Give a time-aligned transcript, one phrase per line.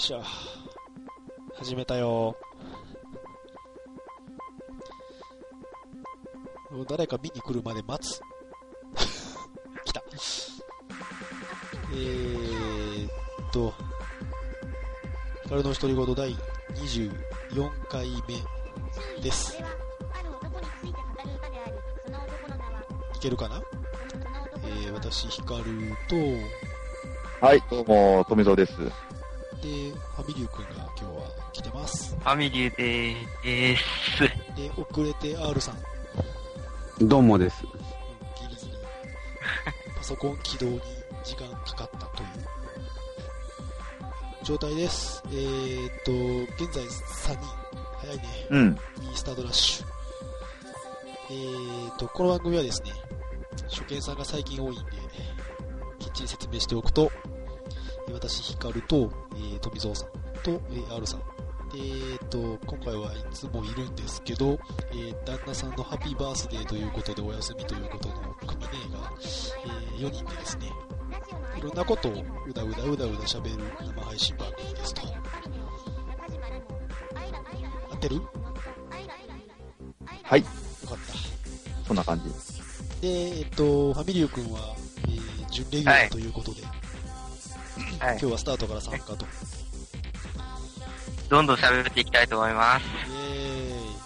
[0.00, 0.22] いしょ。
[1.56, 2.34] 始めたよ。
[6.70, 8.18] もう誰か見に来るまで待つ。
[9.84, 10.02] 来た。
[11.92, 13.74] えーっと、
[15.42, 16.34] ヒカルの独り言第
[16.76, 19.58] 24回目です。
[23.16, 23.60] いけるかな？
[24.64, 25.64] えー、私、ヒカル
[26.08, 26.16] と、
[27.46, 28.72] はい、どうも、富蔵です。
[29.62, 32.16] で、ファミリュー君が今日は来てます。
[32.16, 34.20] ファミリューでーす。
[34.56, 37.64] で、遅れて R さん、どうもです。
[37.64, 38.72] うんギリギリ、
[39.96, 40.80] パソコン起動に
[41.24, 42.28] 時間かかったという
[44.44, 45.22] 状態です。
[45.26, 47.46] えーっと、現在3人、
[47.98, 48.22] 早いね。
[48.50, 48.78] うん。
[49.02, 49.86] いいスタートラッシュ。
[51.30, 52.92] えーと、この番組はですね、
[53.68, 54.82] 初見さんが最近多いんで、
[55.98, 57.12] きっちり説明しておくと、
[58.08, 59.10] えー私、ヒカルと、
[59.80, 60.08] えー、富蔵さん
[60.42, 61.20] と、えー、R さん。
[61.20, 64.58] でえーと、今回はいつもいるんですけど、
[64.90, 70.66] えー旦那さんのハッピーバースデーということでお休みということの組ねが、え4人でですね、
[71.56, 75.02] いろんなことをうだうだうだうだ喋る生配信番組ですと。
[75.02, 75.14] 合
[77.94, 78.20] ってる？
[80.24, 80.52] はい、かっ
[80.88, 81.86] た。
[81.86, 83.00] そんな感じ。
[83.00, 84.74] で、えっと、ファミリュー君は、
[85.06, 86.80] えー、準レギュラーということで、はい
[88.00, 89.24] 今日はスタートから参加と。
[91.30, 92.82] どんどん喋っていきたいと思います。
[93.08, 94.00] イエーイ。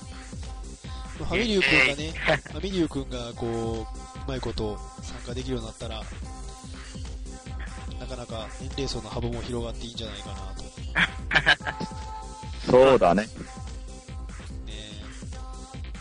[1.21, 6.03] まあファミリュー君がね、ファミリュー君がこう、うまいこと参加できるようになったら、
[7.99, 10.65] なかなか年齢層の幅も広がっていいんじゃないかなと。
[12.71, 13.23] そうだね。
[13.23, 13.29] ね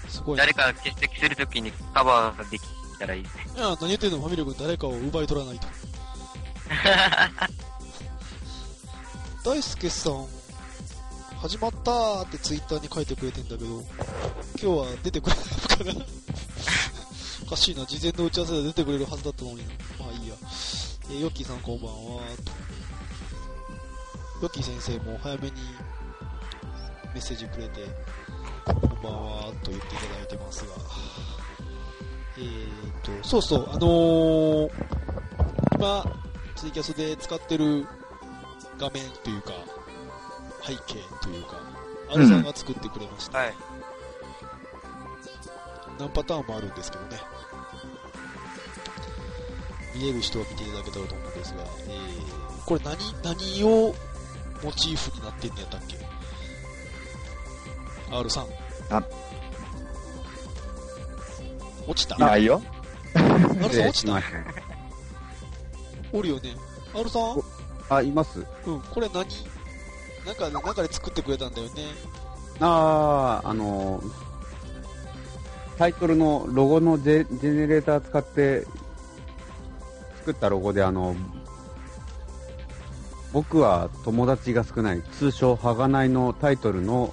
[0.10, 0.40] すごいね。
[0.40, 2.64] 誰かが欠席するときにカバーでき
[3.00, 3.46] たらいいですね。
[3.56, 5.68] いや、何言ってんのファミリュー君誰かを奪い取らないと。
[9.50, 10.28] 大輔さん、
[11.44, 13.84] 始まったーってツイッターに書いてくれてんだけど、今
[14.62, 15.46] 日は出てくれない
[15.90, 16.06] のかな
[17.44, 19.64] おかしいな、事前の打ち合わせで出てくれるはずだったのにな。
[20.00, 20.36] まあいいや。
[21.10, 22.52] えーヨッキーさんこんばんはと。
[24.42, 25.52] ヨッキー先生も早めに
[27.14, 27.88] メッセージくれて、
[28.64, 30.72] こんばんはと言っていただいてますが。
[32.38, 34.72] えーと、そうそう、あのー、
[35.76, 36.06] 今、
[36.56, 37.86] ツイキャスで使ってる
[38.80, 39.52] 画面というか、
[40.66, 41.58] 背景というか、
[42.14, 43.38] アルさんが作ってくれました。
[43.40, 43.54] はい。
[46.00, 47.18] 何パターンもあるんですけどね。
[49.96, 53.94] 見れる人は見ていただけたらと思うんですが、えー、これ何、何を
[54.64, 55.98] モチーフになってんのやったっけ
[58.12, 58.48] ?R さん。
[58.90, 59.04] あ
[61.86, 62.16] 落ちた？
[62.16, 62.62] いないよ。
[63.14, 64.22] ?R さん落ちた？
[66.12, 66.56] おるよね。
[66.96, 67.44] R さん？
[67.90, 67.96] た。
[67.98, 68.46] あ、います。
[68.66, 69.26] うん、これ何？
[70.26, 71.72] なんか、なんかで作ってくれたんだよね。
[72.60, 74.12] あー、あのー、
[75.78, 78.66] タイトルのロゴのジェジェネレーター使って
[80.18, 81.16] 作ったロゴで、あの、
[83.34, 87.10] 僕は友達が少ない、通称、はがないのタイトルの、は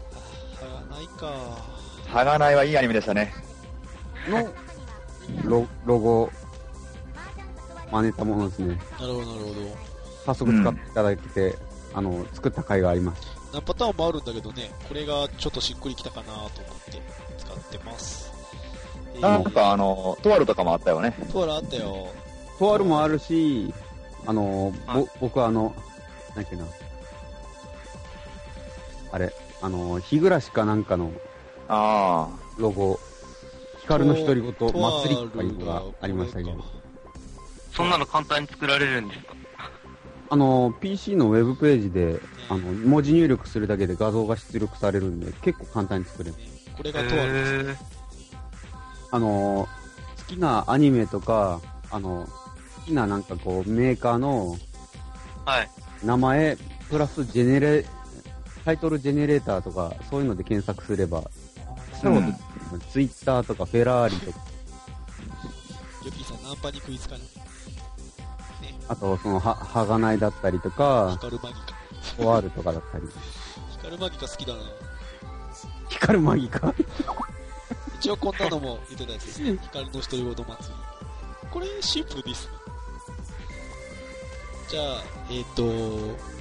[0.94, 1.26] ないか。
[2.06, 3.32] はがないはいいアニメでしたね。
[4.28, 4.46] の
[5.44, 6.30] ロロゴ、
[7.90, 8.78] 真似たものですね。
[9.00, 9.90] なるほど、なるほど。
[10.26, 11.56] 早速使っていただいて、
[11.92, 13.22] あの、作った甲斐があります。
[13.52, 17.02] 何パターンもあるんだけどね、これがちょっとしっくりきたかなと思って
[17.38, 18.32] 使ってます。
[19.14, 21.14] えーなんかあの、トワルとかもあったよね。
[21.32, 22.08] トアラあったよ。
[22.58, 23.74] とあるもあるし、
[24.26, 25.74] あの、ぼ僕はあの、
[26.36, 26.68] なんていうの、
[29.12, 31.10] あれ、あの、日暮らしかなんかの
[31.68, 33.00] あロゴ、
[33.82, 36.64] 光の独り言、祭りとかいうのがルありましたけど
[37.72, 39.34] そんなの簡単に作られるんですか？
[40.30, 46.36] あの、PC のウェブページで、あの、文字入力するだけで画像が出力されるんで、結構簡単に作れる。
[46.36, 46.42] ね
[46.76, 47.52] これがトアルです。
[47.54, 47.76] へー
[49.12, 49.68] あの、
[50.16, 52.28] 好きなアニメとか、あの、
[52.76, 54.56] 好きななんかこう、メーカーの
[55.44, 55.70] はい。
[56.04, 56.56] 名前、
[56.88, 57.84] プラスジェネレ、
[58.64, 61.18] タイトルジェネレーターとか、そういうので検索すれば、
[62.04, 62.08] あ。
[62.08, 62.36] うん。
[62.92, 64.38] ツイッターとかフェラーリとか、
[66.04, 67.49] ヨッキーさんナンパに食いつかない。
[68.90, 71.60] ね、あとそのは、はがないだったりとか、光るマギか。
[72.16, 73.08] フォアールとかだったり。
[73.72, 74.60] 光るマギか好きだな。
[75.88, 76.74] 光るマギか？
[77.98, 79.58] 一応こんなのも言ってたやつですね。
[79.62, 80.46] 光の独り言祭り。
[81.50, 82.52] これシンプルですね。
[84.68, 84.84] じゃあ、
[85.30, 85.62] えっ、と、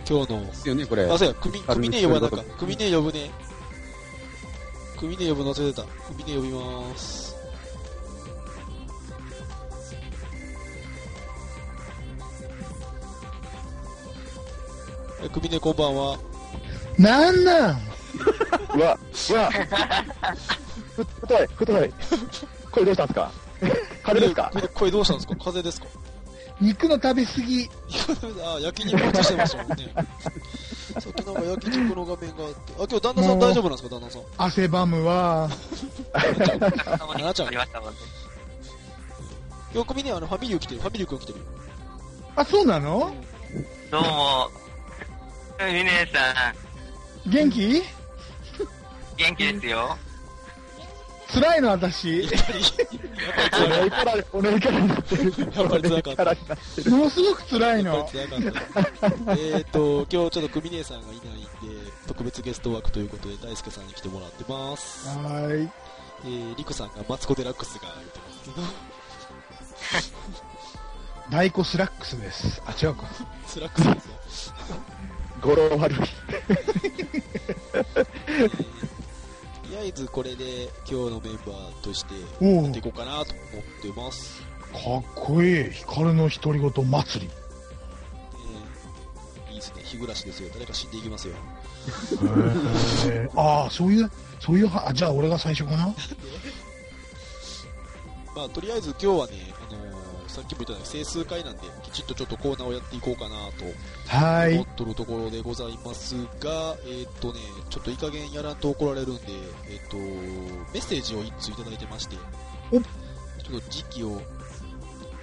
[0.07, 1.09] 今日のですよね、これ。
[1.09, 2.43] あ、そうや、組、組ね呼ばなか。
[2.57, 3.31] 組ね呼ぶね。
[4.97, 5.87] 組ね呼ぶの忘れてた。
[6.13, 7.28] 組ね呼びまーす。
[15.21, 16.17] え組ねこんばんは。
[16.97, 17.77] なんなん？
[18.75, 18.97] うわ、
[19.31, 19.49] うわ。
[20.95, 21.93] ふ、太い、太い。
[22.71, 23.31] これどうしたんですか？
[24.03, 24.49] 風邪ですか？
[24.53, 25.35] これ声どうしたんですか？
[25.35, 25.87] 風邪ですか？
[26.61, 27.69] 肉の食べ過ぎ。
[28.43, 29.93] あ、焼肉落としてましたもんね。
[30.99, 32.73] さっきなんか焼肉の画面があって。
[32.73, 33.89] あ、今日旦那さん大丈夫なんですか？
[33.95, 34.21] 旦那さん。
[34.37, 35.49] 汗ばむわ。
[36.13, 36.37] お客
[36.97, 37.99] 様にありましたもんね。
[40.11, 40.81] あの、ファミリー来てる。
[40.81, 41.45] ファミリー君来てるよ。
[42.35, 43.13] あ、そうなの？
[43.91, 44.49] どうも、
[45.67, 46.53] ミネさ
[47.27, 47.81] ん、元気？
[49.17, 49.97] 元気ですよ。
[51.33, 52.21] 辛いの私。
[52.21, 55.23] お姉キャラ、お姉キャラになってる。
[55.25, 56.91] やっぱり辛かったお姉キャラになってる。
[56.91, 58.09] ものすごく辛いの。
[58.11, 58.37] 辛か
[58.79, 59.33] った。
[59.33, 61.47] えっと、今日ちょっと組姉さんがいないんで、
[62.07, 65.09] 特別ゲスト枠ということで、大輔さんに来てもらってます。
[65.09, 65.69] はーい。
[66.23, 72.61] えー、リクさんがマツコ・デラックスが言ってますけど、 大根スラックスです。
[72.65, 73.03] あ、違うか。
[73.45, 74.13] スラックスですよ。
[75.41, 75.97] 語呂悪い。
[75.97, 76.03] と
[79.69, 82.19] りあえずこれで今日のメンバーとしてや
[82.67, 84.41] っていこうかなと思ってます。
[84.41, 85.71] かっこいい。
[85.71, 87.31] 光の独り言祭り。
[89.47, 89.81] えーいいですね。
[89.83, 90.49] 日暮らしですよ。
[90.53, 91.33] 誰か死んでいきますよ。
[93.35, 95.87] ああ、そういう、そういうは、あじゃあ俺が最初かな？
[98.35, 99.33] まあ、とりあえず今日はね、
[99.69, 99.88] あのー
[100.29, 103.65] さっきも言ったように整数回なんで、きちっとちょっとコーナーをやっていこうかなと
[104.53, 104.67] 思っ。
[104.75, 107.39] とるところでございますが、えーっとね、
[107.69, 109.23] ちょっといい加減やらんと怒られるんで、
[109.69, 109.97] えーっと、
[110.71, 112.15] メッセージを一通いただいてまして、
[112.71, 114.21] おちょっと時期を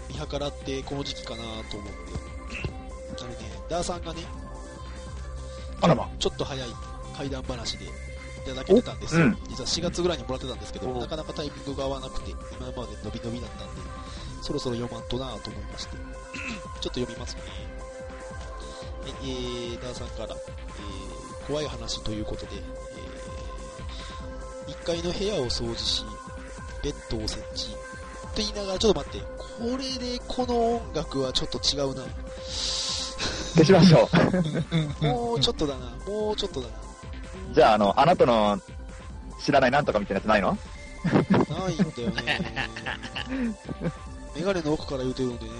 [0.08, 2.02] 見計らってこの時期かなと思って、
[3.20, 3.36] あのね、
[3.68, 4.22] ダーさんがね、
[5.80, 6.08] あらま。
[6.18, 6.68] ちょっと早い
[7.16, 7.88] 怪談話でい
[8.46, 9.26] ただけてたんですよ。
[9.26, 13.95] おうん実は4月ぐらいにもらってたんですけど、おなかなかタイミングが合わなくて、今まで伸び伸びだったんで、
[14.46, 17.40] そろそろ読まんとなと思いまして、 ちょっと読みますね。
[19.02, 22.52] はいえー、ダーさんから、えー、怖い話ということで、
[24.66, 26.04] えー、1階の部屋を掃除し、
[26.84, 27.76] ベッドを設置、と
[28.36, 32.04] 言いながら、ちょっと待って、これでこの音楽はちょっと違うな。
[33.56, 34.08] 消しましょ
[35.00, 36.74] もうちょっとだな、もうちょっとだな。
[37.50, 37.54] う。
[37.54, 38.60] じゃあ、あの、あなたの
[39.42, 40.56] 知らないなんとかみたいなやつないの？
[41.06, 42.68] ないんだよね。
[44.36, 45.50] メガネの奥から言うてるんでね。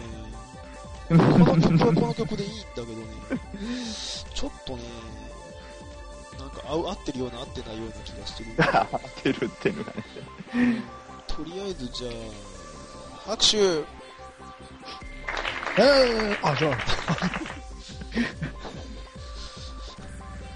[1.09, 2.97] この曲はこの曲でいいんだけどね。
[4.35, 4.83] ちょっとね、
[6.39, 8.51] なんか合う合ってるような合ってないような気がしてる。
[8.93, 10.05] 当てるっていうのがね。
[11.27, 16.75] とりあえずじゃあ、拍手えー、あ、じゃあ、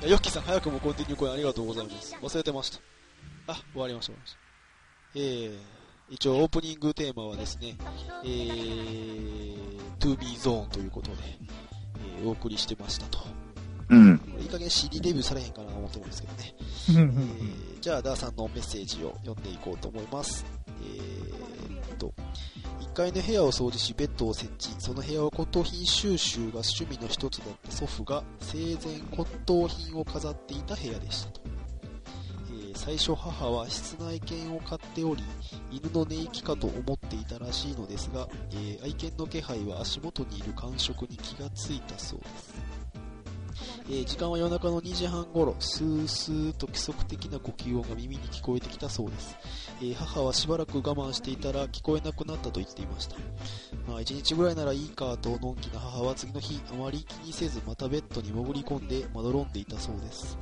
[0.00, 2.14] いやヨッキーさん早くもコンティニューありがとうございます。
[2.20, 2.80] 忘れてました。
[3.46, 4.38] あ、終わりました、終わりました。
[5.14, 5.79] えー、
[6.10, 7.76] 一応オープニングテーマはですね、
[8.24, 9.56] えー、
[10.00, 13.18] To Be Zone ということで、えーお送りしてましたと。
[13.88, 14.20] うん。
[14.38, 16.54] いい加減 CD デビューされへんかなと思ってるんですけどね。
[16.90, 20.44] うんうんうえんーじゃあ、ダーさんのメッセージを読んでいこうと思います。
[20.82, 22.12] えーっと、
[22.82, 24.68] 1階の部屋を掃除し、ベッドを設置。
[24.78, 31.40] その部屋は骨董品収集が趣味の一つだった祖父が生前骨董品を飾っていた部屋でしたと。
[32.82, 35.22] 最初母は室内犬を飼っており、
[35.70, 42.69] 犬の寝息かと思っていたらしいのですが、えー愛犬の気配は足元にいる感触に気がついたそうです。
[43.92, 49.36] え時間は夜中の2時半頃、スースーと規則的な呼吸音が耳に聞こえてきたそうです。
[49.82, 53.16] え母はしばらく我慢していたら聞こえなくなったと言っていました。
[53.88, 60.38] まあ、1日ぐらいならいいかとのんきな母は次の日、あまり気にせずまたベッドに潜り込んでまどろんでいたそうです。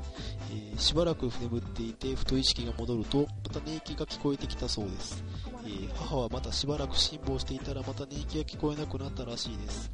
[0.52, 5.24] えしばらく眠っていてふと意識が戻るとまた寝息が聞こえてきたそうです、
[5.68, 9.92] えー母はまたしばらく辛抱していたらまた寝息が聞こえなくなったらしいです、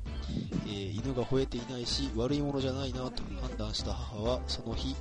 [0.66, 4.94] えー犬が吠えていないし悪いものじゃないなと判断した母はその日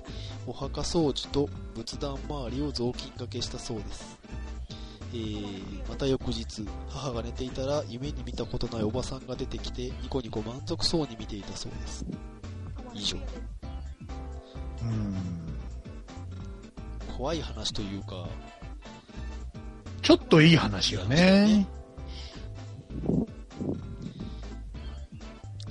[0.47, 4.19] お墓掃除と仏壇周りを雑巾掛けしたそうです。
[5.13, 12.05] えーまた翌日母が寝ていたら夢に見たことないおばさんが出てきてニコニコ満足そうに見ていたそうです。
[12.95, 13.17] 以上。
[14.81, 15.15] うん。
[17.15, 18.27] 怖い話というか
[20.03, 21.65] ちょっといい話よね。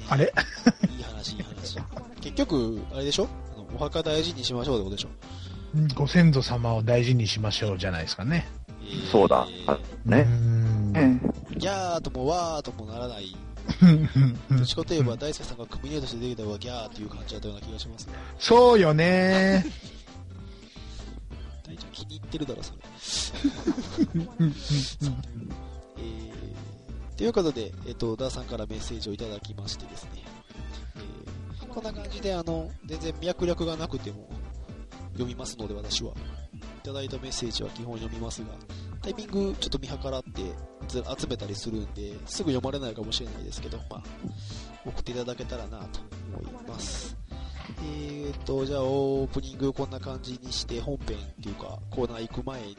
[0.09, 0.25] あれ？
[0.25, 1.79] いい話、いい話。
[2.21, 3.29] 結局、あれでしょ？
[3.55, 5.09] あのお墓大事にしましょうってことでしょ、
[5.95, 8.47] ご先祖様を大事にしましょうじゃないですかね。
[8.81, 9.47] えーそうだ。
[10.05, 10.27] ね。
[11.57, 13.37] ギャーともワーともならない。
[13.83, 18.13] う んどっちかといえば、大輔さんがクミネートして出てきた方がギャーっていう感じだったような気がしますね。
[18.39, 19.65] そうよね。
[21.65, 22.79] 大ちゃん気に入ってるだろ、それ。
[25.99, 26.33] え、
[27.17, 30.11] ということで、えっ、と、ダーさんからメッセージをいただきましてですね。
[30.97, 31.33] えー
[31.73, 34.29] こんな感じで、あの、全然脈略がなくても、
[35.13, 36.13] 読みますので、私は。
[36.13, 38.49] いただいたメッセージは基本読みますが、
[39.01, 40.43] タイミングちょっと見計らって
[40.89, 44.03] 集めたりするんで、すぐ読まれないかもしれないですけど、まあ、
[44.85, 46.01] 送っていただけたらなと
[46.37, 47.17] 思います。
[47.81, 52.77] えーと、じゃあオープニングこんな感じにして、本編っていうか、コーナー行く前に、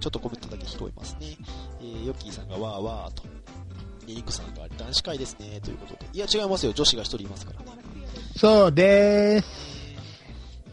[0.00, 1.36] ちょっとコメントだけ拾いますね。
[1.80, 3.24] えー、ヨッキーさんがわーわーと、
[4.08, 6.06] エリックさんが男子会ですね、ということで。
[6.12, 6.72] いや、違いますよ。
[6.72, 7.66] 女子が一人いますからね。
[8.36, 9.46] そうでーす。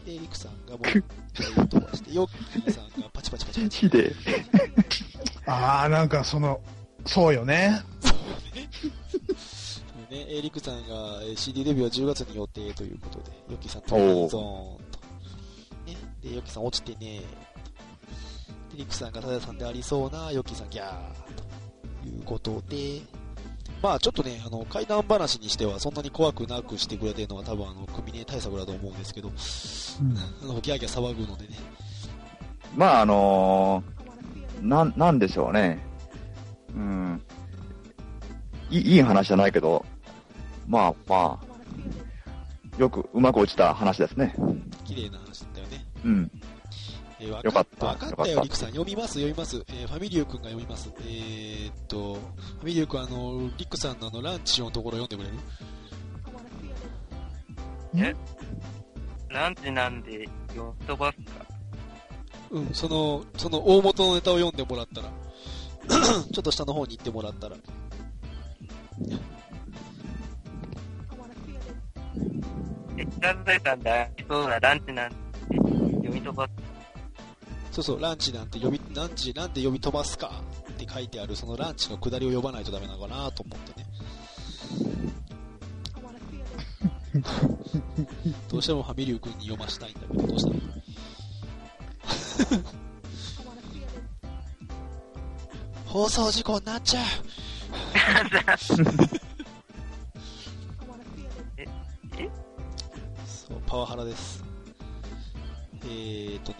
[0.06, 3.88] えー、エリックさんがもう、飛ばして、ヨッキーさんがパチパチパチパチ。
[3.88, 4.14] で。
[5.46, 6.60] あー、なんかその、
[7.06, 7.82] そうよね。
[8.00, 8.18] そう
[8.56, 8.68] ね、
[10.10, 14.98] エリックさんがえー CD デビューは10月に予定ということで、ヨッキーさん、トーンゾーンと。
[15.86, 20.92] ね、で、ヨッキーさん落ちてねエリックさんがタダさんでありそうな、ヨッキーさんギャー
[22.02, 23.00] ということで、
[23.82, 31.56] まあちょっとね、あの、怪談話にしてはそんなに怖くなくしてくれてるのは多分あの、組ね対策だと思うんですけど、あの、ギャーギャー騒ぐのでね。
[32.76, 35.78] まあ、あのー、なん、なんでしょうね。
[36.74, 37.22] うん。
[38.70, 39.84] いいいい話じゃないけど、
[40.68, 44.34] まあまあ、よくうまく落ちた話ですね。
[44.84, 45.84] 綺麗な話だったよね。
[46.04, 46.30] うん。
[47.20, 48.68] えーわよかったわかったよ、よかったリクさん。
[48.68, 49.64] 読みます、読みます。
[49.68, 50.92] えーファミリュー君が読みます。
[51.00, 55.34] えーっと、ファミリュー君、あの、リクさんのあの、ランチのところ読んでくれ
[58.06, 58.16] る？
[59.30, 61.46] ランチなんで、よっ飛ばすか？
[62.50, 65.08] うん、その、その大元のネタを読んでもらったら、
[66.32, 67.56] ちょっと下の方に行ってもらったら。
[73.20, 75.16] え、ランチさんでありそうなランチなんて、
[75.56, 76.50] 読み飛ばす。
[77.72, 80.42] そうそう、ランチなんて読み、ランチなんて読み飛ばすか？
[80.72, 83.86] って書いてある、そのランチの下りを読まないとダメなのかなと思ってね。
[88.48, 90.50] どうしてもファミリュー君に読ましたいんだけど、どうした
[92.56, 92.62] ら
[95.86, 97.04] 放送事故になっちゃう
[103.48, 104.44] そう、パワハラです。
[105.84, 106.58] えーとね、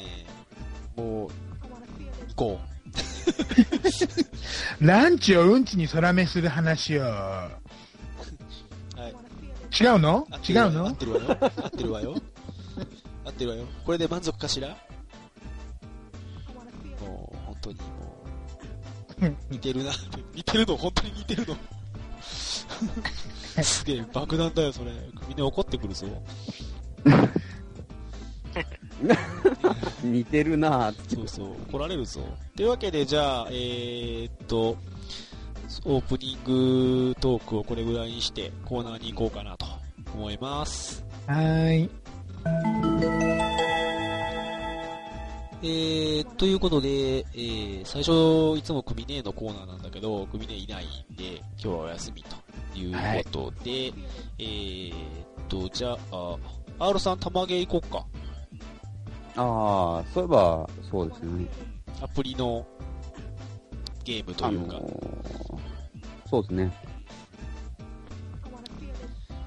[0.97, 1.31] もう、
[2.35, 2.61] 行こ
[4.81, 7.03] ランチをうんちに空目する話を。
[7.03, 7.05] う。
[7.05, 7.59] は
[8.99, 9.83] い。
[9.83, 10.27] 違うの？
[10.49, 10.87] 違うの？
[10.87, 11.37] 合ってるわよ。
[11.41, 12.15] 合ってるわよ。
[13.25, 13.67] 合ってるわよ。
[13.85, 14.69] これで満足かしら？
[17.01, 17.83] もう、本当にも
[19.29, 19.93] う、似てるな。
[20.35, 21.57] 似てるの、本当に似てるの？
[23.63, 24.93] すげえ、爆弾だよ、それ。
[25.29, 26.07] みんな怒ってくるぞ。
[30.03, 31.15] 似てるなぁ。
[31.15, 32.21] そうそう、怒られるぞ。
[32.57, 34.77] というわけで、じゃあ、えー、っと、
[35.85, 39.67] オープニングトークをこれぐらいにして、コーナーに行こうかなと
[40.15, 41.05] 思います。
[41.27, 41.91] はーい。
[45.61, 52.37] えー、ということで、えー、最初、いつも組ねのコーナーなんだけど、組ねいないんで、今日はお休みと
[52.79, 53.93] いうことで、
[54.39, 54.95] えーっ
[55.49, 56.37] と、じゃあ、
[56.81, 58.07] R さん、玉芸行こっか。
[59.37, 61.47] ああ、そういえば、そうですね。
[62.01, 62.65] アプリの
[64.05, 64.77] ゲームとあのいうか。
[64.77, 64.81] ー
[66.31, 66.73] そうですね。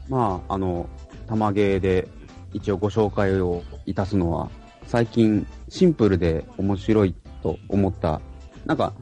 [0.09, 0.89] まあ、あの、
[1.27, 2.07] 玉芸で
[2.53, 4.50] 一応ご紹介をいたすのは、
[4.88, 8.19] 最近シンプルで面白いと思った、
[8.65, 8.93] なんか、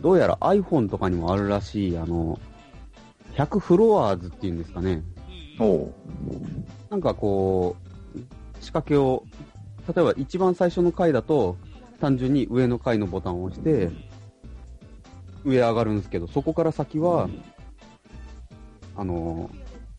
[0.00, 2.38] どうやら iPhone とかにもあるらしい、あの、
[3.36, 5.02] 100フロアーズっていうんですかね。
[6.90, 7.76] なんかこ
[8.14, 8.18] う、
[8.60, 9.24] 仕掛けを、
[9.94, 11.56] 例えば一番最初の回だと、
[12.00, 13.90] 単純に上の階のボタンを押して、
[15.44, 17.28] 上上がるんですけど、そこから先は、
[18.96, 19.50] あの、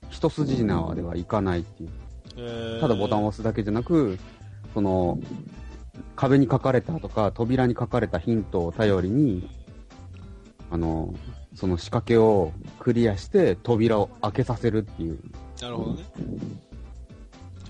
[0.09, 1.89] 一筋縄ではいかないっていう。
[2.37, 2.81] えー。
[2.81, 4.17] ただボタンを押すだけじゃなく、
[4.73, 5.19] その、
[6.15, 9.49] 壁に書かれたとか、扉に書かれたヒントを頼りに、
[10.69, 11.13] あの、
[11.53, 15.19] その仕掛けをクリアして扉を開けさせるっていう、
[15.61, 16.03] なるほどね。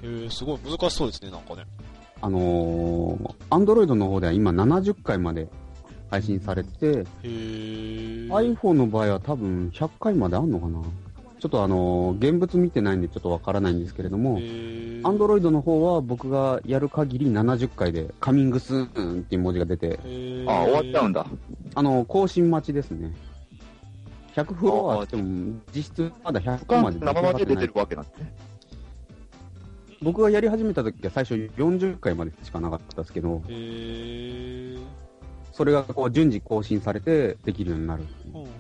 [0.04, 1.64] へーすごい難しそうですね、なんかね。
[2.22, 5.48] あのー、アンドロイドの方では今70回まで
[6.10, 10.82] 配信されてて、へー iPhone の場合は多分100回まであんのかな
[11.40, 20.00] ちょっとあのー現物見てないんでちょっとわからないんですけれども、へーアンドロイドの方は僕がやる限り70回でカミングスーンっていう文字が出て、
[20.48, 21.26] あ、終わっちゃうんだ。
[21.74, 23.12] あの、更新待ちですね。
[24.36, 28.34] 100フロアっても、実質まだ100他まで生まで出てるわけなんですね。
[30.02, 33.42] 僕がやり始めた時は最初40回までしかなかったですけど、
[35.52, 38.04] それがこう順次更新されてできるようになる。
[38.34, 38.52] ほうほう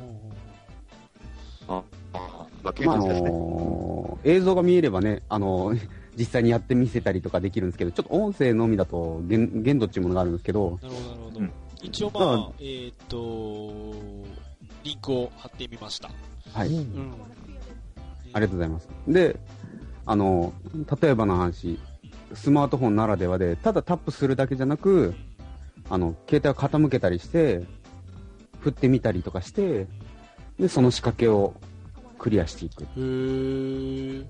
[1.68, 2.98] ほうああ、まあ、まあ。
[2.98, 5.80] のー映像が見えればね、あのー
[6.18, 11.40] 実際にやってみせたりとかできるんですけど、ちょっと音声のみだと限限度っていうものがあるんですけど、なるほど、なるほど。
[11.40, 11.51] うん
[11.84, 13.74] 一応まだかあ、えーっと、
[14.83, 16.09] リンクを貼ってみました。
[16.53, 16.69] はい。
[16.69, 17.13] うんうん。
[18.33, 18.89] ありがとうございます。
[19.07, 19.39] で、
[20.05, 20.53] あの、
[21.01, 21.79] 例えばの話、
[22.33, 25.13] スマートフォンならではで、ただタップするだけじゃなく、
[25.89, 27.65] あの、携帯を傾けたりして、
[28.59, 29.88] 振ってみたりとかして、
[30.59, 31.53] で、その仕掛けを
[32.17, 32.83] クリアしていく。
[32.83, 34.25] へー。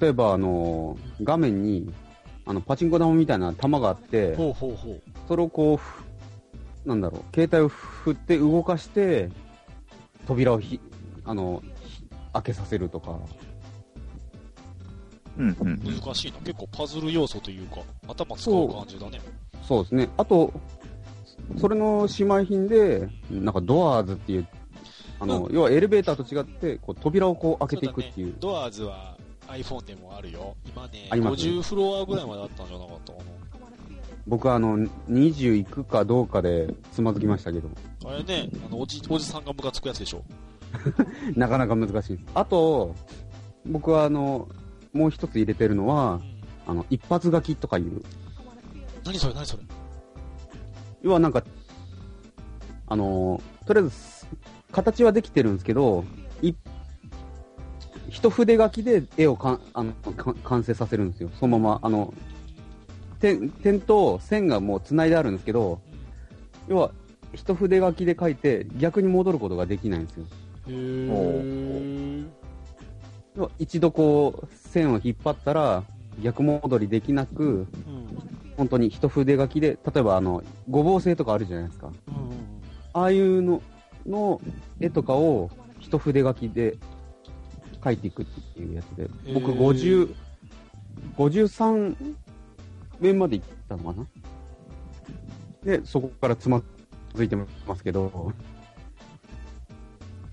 [0.00, 1.92] 例えば、あの、画面に、
[2.44, 5.02] あの、パチンコ玉みたいな玉があって、ほうほうほう。
[5.28, 6.02] それをこうふ、
[6.86, 9.28] なんだろう、携帯を振って動かして、
[10.26, 10.80] 扉をひ、
[11.24, 13.18] あの、ひ開けさせるとか、
[15.36, 15.80] うんうん。
[15.82, 16.38] 難しいな。
[16.38, 19.20] 結構パズル要素というか、頭使う感じだね。
[19.62, 20.08] そうですね。
[20.16, 20.52] あと、
[21.58, 24.48] それの姉妹品で、なんかドアーズっていう、
[25.18, 28.34] あの、う要はエレベーターと違って、こう扉をこう開けていくっていう。
[28.38, 29.16] ドアーズは
[29.48, 30.54] iPhone でもあるよ。
[30.64, 33.18] 今ね、あります50フロアぐらいまであったんじゃなかったか
[34.26, 34.78] 僕はあの、
[35.08, 37.68] 20いくかどうかでつまずきましたけど、
[38.02, 38.10] な。
[38.10, 40.24] あれね、あの、おじ、おじさんがムカつくやつでしょ。
[41.36, 42.26] なかなか難しいです。
[42.34, 42.94] あと、
[43.64, 44.48] 僕はあの、
[44.92, 46.22] もう一つ入れてるのはう、ん。
[46.66, 48.02] あの、一発書きとかいう、
[49.04, 49.62] 何それ何それ
[51.02, 51.44] 要はなんか、
[52.88, 54.26] あの、とりあえず、
[54.72, 56.04] 形はできてるんですけど、
[56.42, 56.52] い
[58.08, 61.30] 一筆書きで絵をかんあのか完成させるんですよ。
[61.38, 62.12] そのまま、あの、
[63.20, 65.80] 点点と線がもう繋いであるんですけど、
[66.68, 66.90] 要は、
[67.34, 70.26] 一筆書きで書いて逆に戻ることができないんですよ。
[73.58, 75.84] 一度こう、線を引っ張ったら
[76.22, 77.66] 逆戻りできなく、うん。
[78.56, 81.88] 本当に一筆書きで、例えばあの、ごぼう星とかあるじゃないですか。
[81.88, 81.92] うん。
[82.94, 83.62] ああいうの
[84.06, 84.40] の
[84.80, 86.78] 絵とかを一筆書きで
[87.82, 90.14] 描いていくっていうやつで、僕へー50、
[91.16, 92.14] 53
[93.00, 94.06] 面まで行ったのかな？
[95.64, 96.62] で、そこからつま
[97.14, 98.32] ずいてますけど、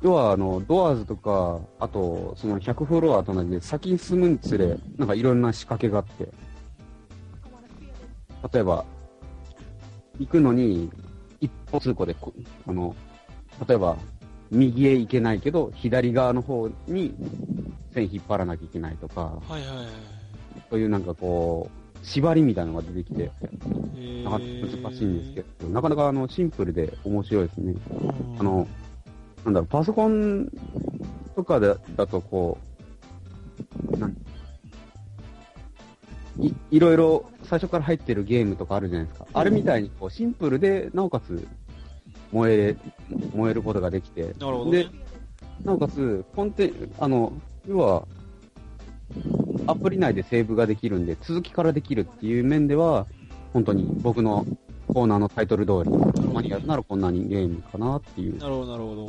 [0.01, 6.27] 要はあの、ドアーズとか、あと、その100フロアと同じで、先に進むにつれ、なんかいろんな仕掛けがあって、
[8.53, 8.83] 例えば、
[10.19, 10.91] 行くのに、
[11.39, 12.33] 一歩通行でこ、
[12.67, 12.95] あの、
[13.65, 13.97] 例えば、
[14.51, 17.15] 右へ行けないけど、左側の方に
[17.93, 19.87] 線引っ張らなきゃいけないとか、はいはいはい。
[20.69, 23.31] そういうなんかこう、縛りみたいなのが出てきて、
[24.23, 24.45] なかなか
[24.83, 27.73] 難しいんですけど、なかなかあの、シンプルで面白いですね。
[27.91, 28.39] うん。
[28.39, 28.67] あの、
[29.45, 30.49] なんだろう、パソコン
[31.35, 32.57] とかでだとこ
[33.93, 34.15] う、なん
[36.39, 39.27] い、いろいろ最初から入ってるゲームとかあるじゃないですか。
[39.33, 41.47] あれみたいにこうシンプルで、なおかつ
[42.31, 42.75] 燃え、
[43.35, 44.83] 燃えることができて、なるほどね。
[44.83, 44.89] で、
[45.63, 47.33] なおかつ、コンテあの、
[47.67, 48.07] 要は、
[49.67, 53.07] アプリ内でセーブができるんで、続きからできるっていう面では、
[53.53, 54.45] 本当に僕の
[54.87, 58.37] コーナーのタイトル通り、たまにやるならこんなにゲームかなっていう。
[58.37, 59.07] なるほど、なるほど。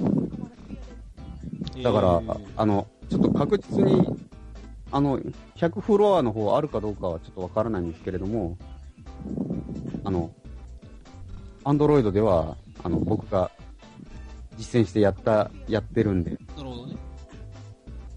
[1.82, 4.06] だから、えーあの、ちょっと確実に、
[4.92, 5.18] あの、
[5.56, 8.56] 100フロアの方あるかどうかはちょっとわからないんですけれども、
[10.04, 10.30] あの、
[11.64, 13.50] アンドロイドでは、あの、僕が
[14.56, 16.94] 実践してやった、やってるんで、なるほどね。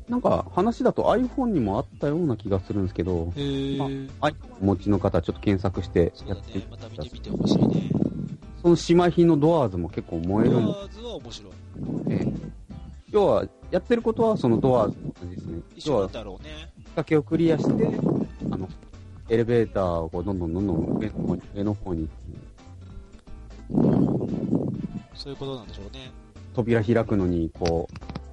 [0.09, 4.09] なんか話だと iPhone にもあったような気がするんですけど、へー。
[4.21, 6.65] あ、お持ちの方はちょっと検索してやってね。
[6.71, 7.89] また見てみてほしいね。
[8.61, 12.09] その姉妹品のドアーズも結構燃えるんドアーズは面白い。
[12.09, 12.27] で、
[13.11, 15.61] 要は、やってることはそのドアーズですね。
[15.75, 16.49] 一緒なん要は、だろうね。
[16.77, 17.85] 仕掛けをクリアして、
[18.49, 18.69] あの、
[19.29, 22.09] エレベーターをこうどんどんどんどん上の方に、上の方に、
[25.13, 26.11] そういうことなんでしょうね。
[26.53, 28.26] 扉開くのに、こう、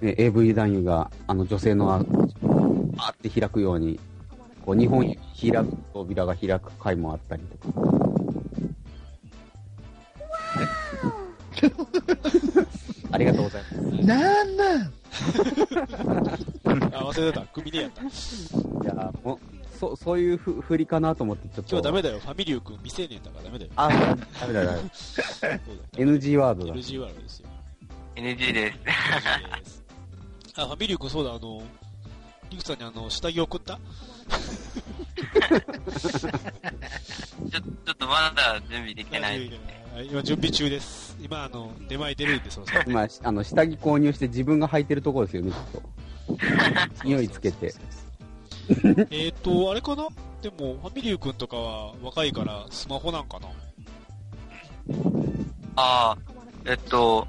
[0.00, 2.04] ね、AV 男優が、あの女性のあ、
[2.98, 3.98] あって開くように、
[4.64, 7.96] こう、日本開く扉が開く回もあったりとか。
[13.12, 14.06] ありがとうございます。
[14.06, 14.92] なんなん
[16.92, 17.46] あ、忘れてた。
[17.46, 18.02] 組でやった。
[18.02, 18.12] 今い
[18.86, 19.38] やーもう、
[19.78, 21.68] そ、そういうふ振りかなと思って、ちょっと。
[21.68, 22.18] 日はダメだよ。
[22.18, 23.70] ファミリュー君未成年だからダメだよ。
[23.76, 24.88] あ、ダメだ、ダメだ。
[24.94, 25.60] そうだよ
[25.94, 26.74] NG ワードだ。
[26.74, 27.48] LG ワールドですよ。
[28.16, 28.78] NG です。
[28.78, 29.75] NG です。
[30.56, 31.62] あ、ファミリュー君そうだ、あの、
[32.50, 33.78] リクさんにあの、下着送った？
[35.46, 35.60] ちょ、
[37.50, 39.38] ちょっとまだ準備できてない。
[39.38, 39.60] はい
[40.10, 41.16] 今準備中です。
[41.22, 42.82] 今、あの、出前出るんで、そろそろ。
[42.86, 45.82] 今、あの、下着購入して自分が履いてるところですよね、ちょっ
[47.00, 47.00] と。
[47.08, 47.72] 匂いつけて。
[49.10, 50.06] えっと、あれかな？
[50.42, 53.48] でも、ファミリュー君とかは若いからスマホなんかな？
[55.76, 56.18] ああ、
[56.66, 57.26] えっと、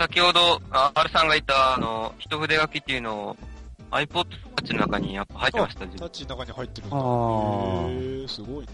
[0.00, 3.36] 先ほど、あ R さんが言った、あの、一筆書きっていうのを、
[3.90, 6.00] iPod Touch の中にやっぱ入ってました、自分。
[6.00, 6.96] タッチの中に入ってるんだ。
[6.96, 8.68] あーへえ、すごいね。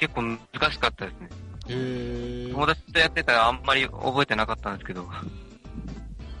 [0.00, 0.38] 結構難
[0.72, 1.28] しかったですね。
[1.68, 2.50] へえ。
[2.50, 5.06] 友達とやってたらあんまり覚えてなかったんですけど。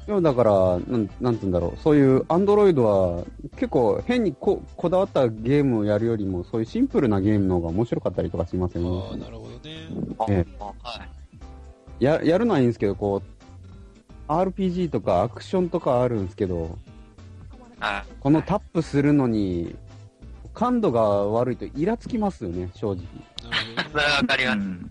[0.08, 1.80] でもだから、なん、なんて言うんだろう。
[1.80, 9.08] そういうアンドロイドは、結構変にここだわったゲームをやるよりも、そういうシンプルなゲームの方が面白かったりとかしますよね。
[9.10, 9.88] ああ、なるほどね。
[10.18, 10.44] あえ
[10.82, 11.17] はい。
[12.00, 16.78] や、やるのはいいんですけど、こう、RPG とかアクションとかあるんですけど、
[17.78, 18.12] はい。
[18.20, 19.74] このタップするのに、
[20.54, 23.04] 感度が悪いとイラつきますよね、正直。
[23.90, 24.58] それはわかります。
[24.58, 24.90] うん。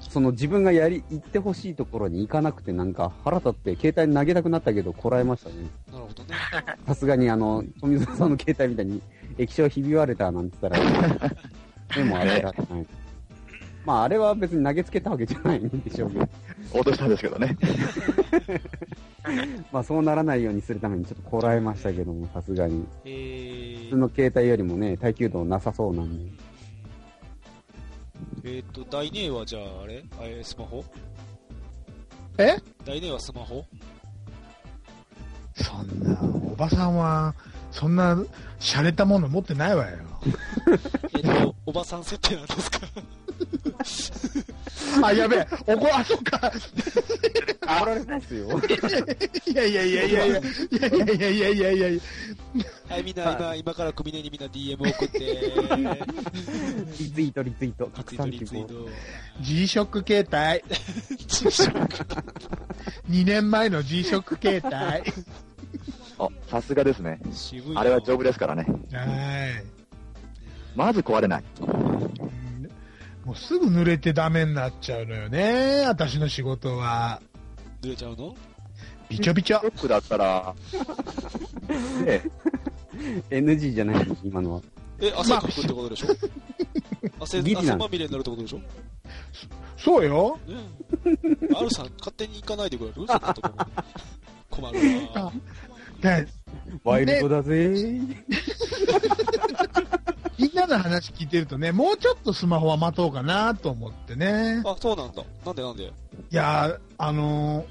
[0.00, 5.56] その自分がやり、行ってほしいところに行かなくてなんか腹立って携帯に投げたくなったけどこらえましたね。
[5.90, 6.34] なるほどね。
[6.86, 9.02] さすがにあの、富澤さんの携帯みたいに
[9.38, 11.30] 液晶ひび割れたなんて言ったら、
[11.96, 12.86] でもあれられない。
[13.84, 16.28] まああれは別に投げつけたわけじゃないんでしょうけど、
[16.72, 17.56] 落としたんですけどね。
[19.72, 22.86] まあそうならないようにするためにちょっとこらえましたけども、さすがに。
[23.04, 26.32] えー普通の携帯よりもね、耐久度なさそうなんで。
[28.44, 30.02] えっ、と、大姉はじゃあ、あれ？
[30.20, 30.82] あれ、スマホ？
[32.38, 32.56] え？
[32.84, 33.64] 大姉はスマホ？
[35.54, 36.18] そんな、
[36.52, 37.34] おばさんは、
[37.70, 38.16] そんな、
[38.58, 39.98] 洒落たもの持ってないわよ。
[41.16, 42.78] えっ、と、おばさん設定なんですか？
[45.02, 46.52] あ、やべえ、おこ、あ、そっか。
[47.80, 48.48] 怒られますよ。
[49.46, 52.00] いやいやいやいやいや、いやいやいやいやいやいやいや、
[52.88, 55.18] はい、みんな、今、今から組ねにみんな DM 送って、
[56.98, 58.40] リツイート、リツイート、リ拡散希望。
[58.40, 58.74] リツイート。
[59.40, 60.62] G-SHOCK 携帯。
[63.10, 64.74] 2年前の G-SHOCK 携帯。
[64.74, 65.00] は
[66.18, 67.18] あ、さすがですね。
[67.74, 68.66] あれは丈夫ですからね。
[69.60, 69.74] い。
[70.76, 71.44] まず壊れない。
[73.24, 77.20] うんもうすぐ濡れてダメになっちゃうのよね、私の仕事は。
[77.82, 78.34] 濡れちゃうの？
[79.08, 79.60] びちょびちょ。
[79.60, 79.70] ショ。
[79.70, 80.54] ックだったら、
[82.04, 82.22] ね。
[83.30, 84.60] NG じゃないです、今のは。
[85.00, 86.08] え、汗かくってことでしょ？
[87.20, 88.58] 汗、ギリなん汗まみれになるってことでしょ？
[88.58, 88.64] ね
[89.76, 90.38] そうよ。
[90.48, 90.54] え。
[91.56, 92.94] アルさん、勝手に行かないでくれる？
[92.94, 93.50] そんなとこ
[94.50, 94.78] 困る
[95.14, 95.32] な。
[96.20, 96.26] ね。
[96.82, 97.72] ワイルドだぜ
[100.38, 104.62] みんなの話聞いてるとね、もうちょっとスマホは待とうかなと思ってね。
[104.66, 105.22] あ、そうなんだ。
[105.46, 105.84] なんでなんで？
[105.84, 105.90] い
[106.30, 107.64] やー、あの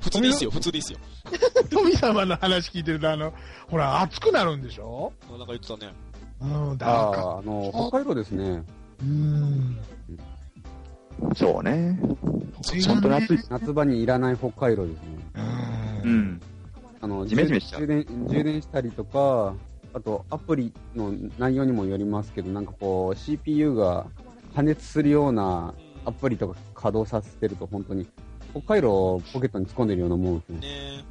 [0.00, 0.98] 普通でいいっすよ、普通でいいっすよ。
[1.26, 3.32] ー、 富様の話聞いてると、あの、
[3.68, 5.12] ほら、暑くなるんでしょ？
[5.28, 5.92] あなんか言ってたね。
[6.40, 8.62] うん、だあかあ、あの、北海道ですね。
[9.02, 9.78] うん。
[11.36, 11.98] そうね。
[12.86, 13.38] 本当に暑い。
[13.50, 15.08] 夏場にいらない北海道ですね。
[16.04, 16.10] うん。
[16.10, 16.40] うん。
[17.00, 19.54] あの、ジメジメしちゃう充電、充電したりとか、
[19.94, 24.06] あと、アプリの内容にもよりますけど、なんかこう、CPU が
[24.54, 25.74] 加熱するような
[26.04, 28.06] アプリとか稼働させてると、本当に、
[28.52, 30.58] 北海道をポケットに突っ込んでるようなもんですね。
[30.60, 31.04] ね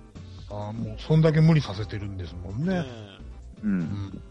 [0.50, 2.66] あーもう、そんだけ無理させてるんですもんえ。
[2.66, 2.86] ねね。
[3.64, 3.68] う。
[3.68, 4.22] うんん。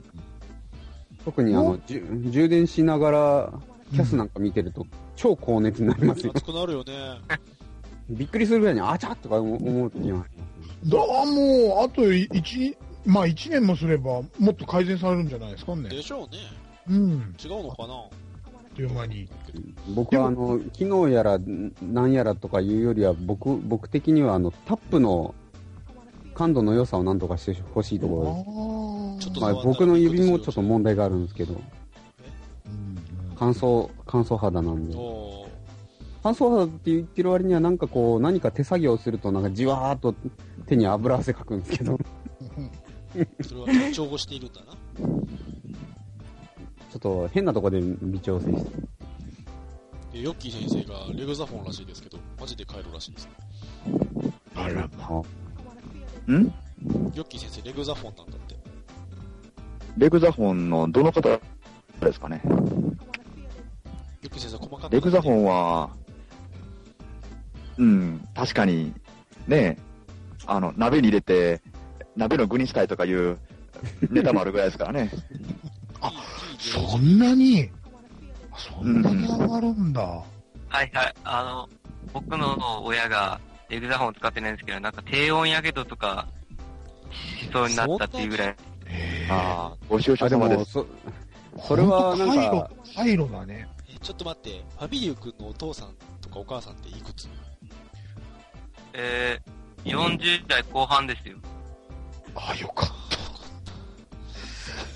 [1.25, 3.53] 特にあの、充電しながら、
[3.93, 6.33] キャスなんか見てると、超高熱になりますよ。
[6.35, 6.93] 熱くなるよね。
[8.09, 10.91] びっくりするぐらいに、あちゃっとか思う思う時がありますね。
[10.91, 12.77] だもう、あと一、
[13.07, 15.89] まあ一年もすれば、もっと改善されるんじゃないですかね。
[15.89, 16.39] でしょうね。
[16.91, 17.35] うん。
[17.43, 17.95] 違うのかな？
[18.75, 19.29] という間に。
[19.95, 25.35] 僕はあの、機能やら、んなんやらとかいうよりは、僕、僕的にはあの、タップの
[26.35, 29.27] 感度の良さをなんとかしてほしいところです。
[29.27, 31.63] ちょっとまあ、僕の指もちょっと問題があるんですけど、うん
[33.39, 34.97] 乾燥、乾燥肌なんで。
[36.23, 40.15] 乾燥肌って言ってる割にはなんかこう、何か手作業するとなんかじわーっと
[40.67, 41.99] 手に油汗かくんですけど、
[43.43, 44.73] それは緊張をしているんだな。
[44.73, 48.71] ちょっと変なとこで微調整して。
[50.15, 53.29] えヨッキー先生がレグザフォンらしいですけど、マジで帰るらしいです。
[54.55, 55.23] あらま。
[56.35, 56.53] ん？
[57.15, 58.57] ヨッキー先生、レグザフォンなんだって。
[59.99, 61.23] レグザフォンのどの方
[62.01, 62.41] ですかね？
[62.45, 62.97] ヨッ
[64.31, 64.93] キー先生、細かく。
[64.93, 65.91] レグザフォンは、
[67.79, 68.93] うん、確かに、
[69.47, 69.79] ね、
[70.47, 71.61] あの、鍋に入れて、
[72.17, 73.39] 鍋の具にしたいとかいう
[74.11, 75.11] ネタもあるぐらいですからね。
[76.59, 77.71] そんなに、
[78.57, 80.03] そんなに上がるんだ。
[80.03, 80.25] は
[80.83, 81.15] いはい。
[81.25, 81.69] あの、
[82.13, 86.27] 僕の親がエグザフォン使ってないんですけど、なんか低温やけどとか
[87.11, 88.49] しそうになったっていうぐらい。
[88.49, 88.55] へ
[88.87, 89.29] え。
[89.31, 90.73] ああ、ご愁傷様です。
[90.73, 90.87] そ、
[91.67, 93.69] それはなんか、廃炉だね。
[93.89, 97.29] えちょっと待って、ファミリュー君のお父さんとかお母さんっていくつ？
[98.95, 101.37] えー、40代後半ですよ。
[102.37, 102.89] あ、よかっ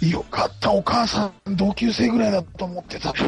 [0.01, 0.07] た。
[0.07, 3.13] よかった、お母さん、同級生ぐらいだと思ってた。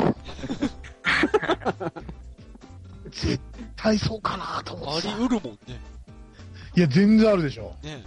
[3.10, 3.40] 絶
[3.76, 5.14] 対そうかなと思ありってた。
[5.16, 5.80] 得るもんね。
[6.74, 7.74] いや、全然あるでしょ。
[7.82, 8.02] ね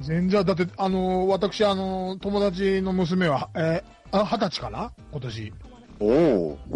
[0.00, 4.92] 全然、だって、あのー私、あのー友達の娘は、えーあ、二十歳かな？
[5.12, 5.52] 今年。
[6.00, 6.58] おお。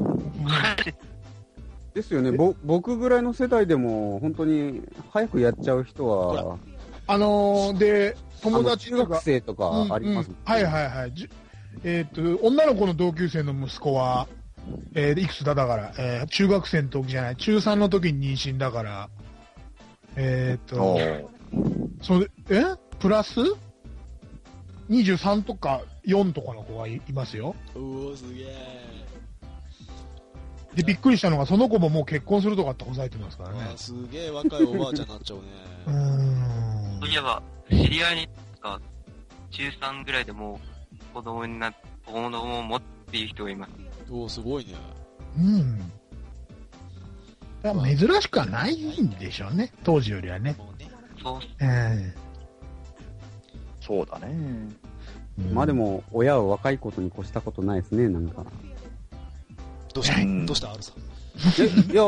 [1.94, 6.58] ですよね、ぼ僕ぐらいの世代でも、本当に早くやっちゃう人は、
[7.06, 11.12] あのーで、友達とか中学、生とかありますねうんうんはいはいはい。
[11.84, 14.26] えーっと、女の子の同級生の息子は、
[14.94, 19.08] えーいくつだだから、えー中学生の時じゃない、中3の時に妊娠だから、
[20.16, 20.98] えーっと、
[22.02, 22.62] それ、え？
[22.98, 23.40] プラス
[24.88, 27.54] ?23 とか4とかの子がいいますよ。
[27.74, 29.03] うおすげえ。
[30.74, 33.78] で、びっくりしたのが、その子ももう結婚するとかって答えてますからねあ。
[33.78, 35.44] すげえ若いおばあちゃんになっちゃうね。
[35.86, 38.28] うーんそういえば、知り合いに、
[38.60, 38.80] か、
[39.50, 40.60] 中3ぐらいでも
[40.92, 43.70] う子供になっ、子供を持っている人がいます。
[44.10, 44.74] おおすごいね。
[45.38, 45.78] うん。
[47.62, 49.72] だから珍しくはないんでしょうね。
[49.84, 50.54] 当時よりはね。
[50.58, 50.90] もうね。
[51.22, 52.14] そう、え
[53.80, 54.28] そうだね。
[55.38, 58.44] えまあで、も、親は若いことに越したことないですね、なんか。
[59.94, 60.20] どうした？
[60.20, 60.72] うんどうした？
[60.72, 60.92] アルさ
[61.90, 62.04] いや、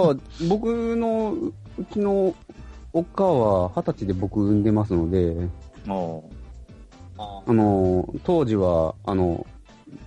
[0.49, 1.53] 僕のう
[1.93, 2.35] ちの
[2.93, 5.49] おっかは二十歳で僕産んでますので、
[5.89, 6.23] お
[7.19, 9.47] ああの、当時は、あの、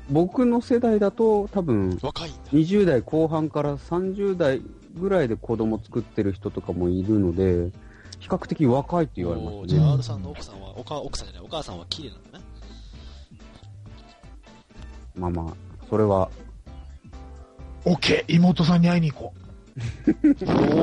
[0.09, 2.39] 僕の世代だと多分若いんだ。
[2.51, 4.61] 20代後半から30代
[4.99, 7.71] ぐらいで子供作ってる人とかもいるので、
[8.19, 9.59] 比較的若いって言われますね。
[9.61, 12.45] おーじゃあ R さんの奥さんは、おか奥さんじゃない、お母さんは綺麗なんだね。
[15.15, 15.53] まあまあ、
[15.89, 16.29] それは、
[17.85, 19.33] オッケー、妹さんに会いに行こ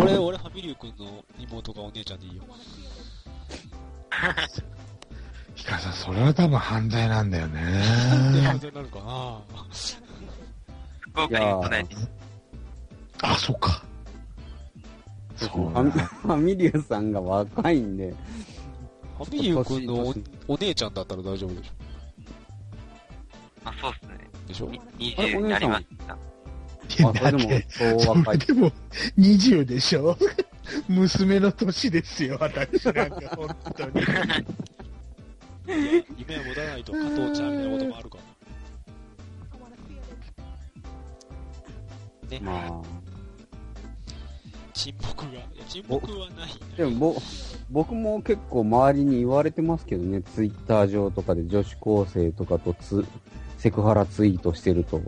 [0.03, 2.43] 俺、俺、ファミリュー君の妹がお姉ちゃんでいいよ。
[2.49, 2.53] う。
[5.55, 7.83] ヒカさん、それは多分犯罪なんだよね。
[8.45, 9.41] 完全になるかな
[11.01, 11.87] 福岡に行ない
[13.23, 13.83] あ、そっか。
[15.37, 18.15] ファミファミリューさんが若いんで、
[19.19, 20.15] ファミリュー君の
[20.49, 21.73] お姉ちゃんだったら大丈夫でしょ。
[23.65, 24.31] あ、そうっすね。
[24.47, 24.81] でしょに
[25.19, 25.59] あれ20にな
[26.87, 27.27] りました。
[27.27, 28.39] あ、それでも、そうそ若い。
[28.39, 28.73] れでも、
[29.19, 30.17] 20でしょ？
[30.89, 34.07] 娘の年ですよ、私なんか、本当に。
[36.19, 38.25] 夢を持たないと加藤ちゃんみたいなこともあるから。
[42.31, 42.41] ね。
[42.43, 42.83] まあ、
[44.75, 45.31] 沈黙が。
[45.33, 46.51] いや、沈黙はない。
[46.77, 47.17] でもぼ、
[47.71, 53.05] 僕も結構周りに言われてますけどね、ツイッター上とかで女子高生とかとつ、
[53.59, 55.01] セクハラツイートしてると。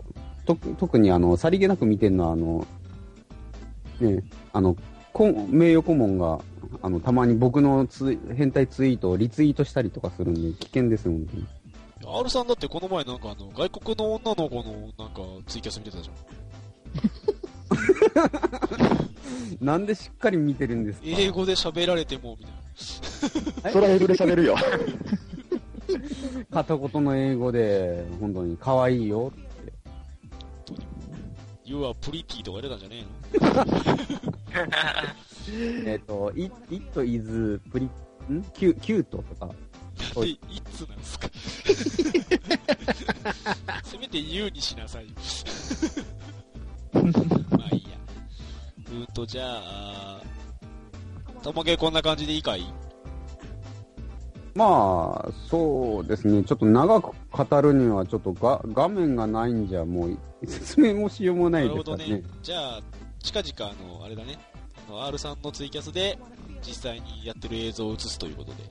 [0.55, 2.65] と特にあの、さりげなく見てるのはあの、
[3.99, 4.75] ね、あの、
[5.13, 6.39] こん名誉顧問が、
[6.81, 11.45] あの、たまに僕のツイ変態ツイートをリツイートしたりとかするんで、危険ですよ、本当に。
[12.21, 16.15] R さんだってこの前なんかあの、外国の女の子のなんかツイキャス見てたじゃん。
[19.65, 21.05] なんでしっかり見てるんですか？
[21.07, 22.45] 英語で喋られても、み
[23.61, 24.55] たい それは英語で喋るよ。
[26.51, 29.31] 片言の英語で、本当に可愛いよ。
[31.69, 33.05] You are pretty とか入れたんじゃね
[35.85, 37.83] え っ、と、it, it is pretty,
[38.31, 39.49] ん？Cute, cute とか。
[40.01, 40.39] えので、い
[40.73, 41.29] つなんすか？
[43.83, 45.11] せめて You にしなさいよ。
[47.55, 47.97] まあいいや。
[48.87, 50.21] うーんと、じゃあ、
[51.43, 52.63] ともげこんな感じでいいかい？
[54.55, 56.43] まあ、そうですね。
[56.43, 62.09] ちょっと長く語るには、ちょっとが画面がないんじゃ、もう、 説明もしようもなないるですからね。
[62.09, 62.23] ね。
[62.41, 62.81] じゃあ、
[63.19, 64.37] 近々あの、あれだね。
[64.91, 66.17] R さんのツイキャスで、
[66.61, 68.63] 実際にやってる映像を映すということで。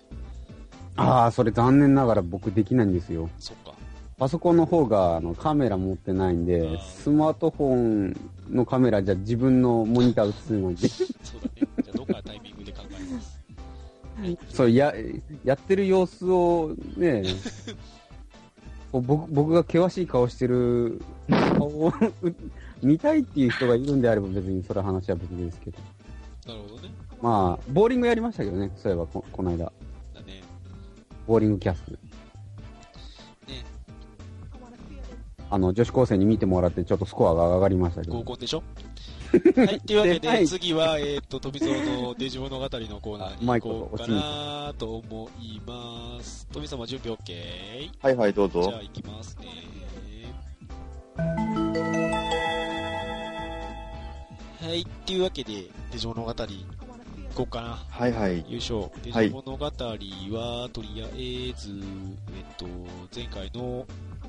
[0.96, 3.30] ああ、それ残念ながら僕できないんですよ。
[3.38, 3.72] そっか。
[4.18, 8.16] パソコンの方があのカメラ持ってないんでスマートフォン
[8.50, 11.08] のカメラじゃ自分のモニター映すので、 そう
[11.54, 11.67] だね。
[14.50, 14.94] そう、や、
[15.44, 17.22] やってる様子をね、
[18.92, 22.34] 僕僕が険しい顔してる顔をう
[22.82, 25.78] 見たいっていう人がいるんであれば別にそれは話は別ですけど。
[26.46, 26.88] なるほどね。
[27.20, 29.64] まあ、ボーリングやりましたけどね、そういえばこ、この間。
[29.66, 29.70] だ
[30.22, 30.42] ね。
[31.26, 31.80] ボーリングキャス。
[31.90, 31.98] ね。
[35.50, 38.14] あの、女子高生に見てもらってちょっとスコアが上がりましたけど。
[38.16, 38.62] 合コンでしょ？
[39.56, 39.80] はい。
[39.80, 42.68] というわけで、はい次は、えっ、と、飛び蔵のデジ物語の
[43.00, 46.46] コーナーに行こうかなと思います。
[46.52, 47.90] 飛び様準備 OK?
[48.00, 48.82] はいはい、どうぞじゃあ。
[48.82, 49.46] 行きますね。
[54.60, 54.80] はい。
[54.80, 56.46] っていうわけで、デジ物語、行
[57.34, 57.78] こうかな。
[57.90, 58.44] はいはい。
[58.48, 58.90] 優勝。
[59.02, 61.70] デはいジ物語は、とりあえず、
[62.36, 62.66] えっと、
[63.14, 63.86] 前回の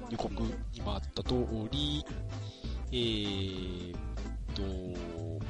[0.09, 2.05] 予告にもあった通り、
[2.91, 3.99] えーっ
[4.59, 5.45] と、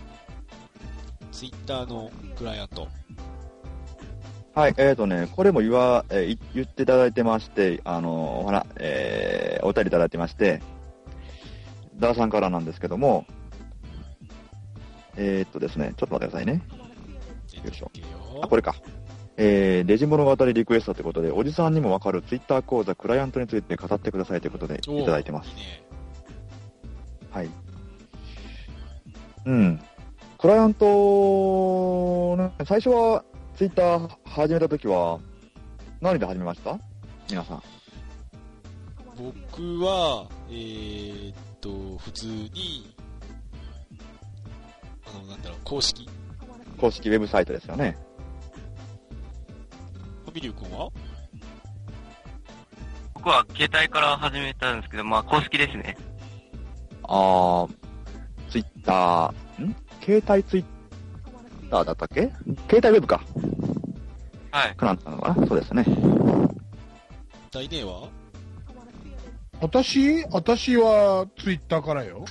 [1.31, 2.87] ツイッターのクライアント、
[4.53, 10.61] はい、えーとね、これも言わ、えーい言っていただいてまして、あの、ほら、えー、お便りいただいてまして、
[11.95, 13.25] ダーさんからなんですけども、
[15.15, 16.61] えーっとですね、ちょっと待ってくださいね。
[17.63, 17.91] よいしょ
[18.41, 18.75] あ、これか。
[19.37, 25.55] えー、レジ物語リクエストということで、おじさんにもわかるツイッター講座、クライアントについて語ってくださいということで、いただいてますいい。
[25.55, 25.83] ね。
[27.31, 27.49] はい。
[29.49, 29.81] うん。
[30.37, 33.25] クライアント、ね、最初は
[33.57, 35.19] ツイッター始めたときは、
[36.01, 36.77] 何で始めました？
[37.27, 37.63] 皆さん。
[39.17, 42.95] 僕は、えーっと、普通に、
[45.07, 46.07] あの、なんだろう、公式。
[46.79, 47.97] 公式ウェブサイトですよね。
[50.25, 50.89] ファミリュー君は？
[53.15, 55.97] 僕は携帯から始めたんですけど、まあ公式ですね。
[57.03, 57.78] あー、
[58.49, 59.75] ツイッター、ん？
[60.01, 60.65] 携帯ツイッ
[61.69, 62.31] ターだったっけ？
[62.69, 63.21] 携帯ウェブか。
[64.51, 64.75] はい。
[64.75, 65.47] かなったのかな？
[65.47, 65.85] そうですね。
[67.51, 68.09] 大姉は
[69.61, 70.23] 私？
[70.31, 72.25] 私はツイッターからよ。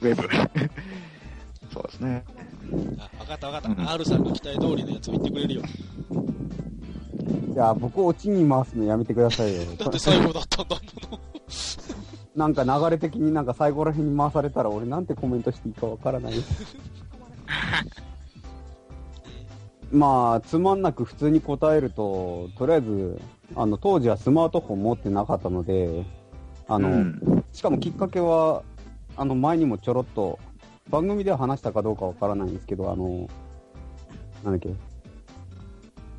[0.00, 0.22] ウェブ。
[1.72, 2.24] そうですね。
[2.98, 3.68] あ、わかったわかった。
[3.82, 5.62] うん R さんが期待通りのやつを言ってくれるよ。
[7.52, 9.62] いや、僕、オチに回すのやめてくださいよ。
[9.78, 11.20] だって最後だったんだもの。
[12.36, 16.34] なんか流れ的になんか最後ら辺に回されたら俺なんてコメントしていいかわからない。
[19.90, 23.20] まあ、つまんなく普通に答えると、とりあえず、
[23.54, 26.04] あの、当時はスマートフォン持ってなかったので、
[26.68, 28.64] あの、うんしかもきっかけは、
[29.16, 30.38] あの、前にもちょろっと、
[30.90, 33.28] 番組では話したかどうかわからないんですけど、あの、
[34.44, 34.76] なんだっけ、フ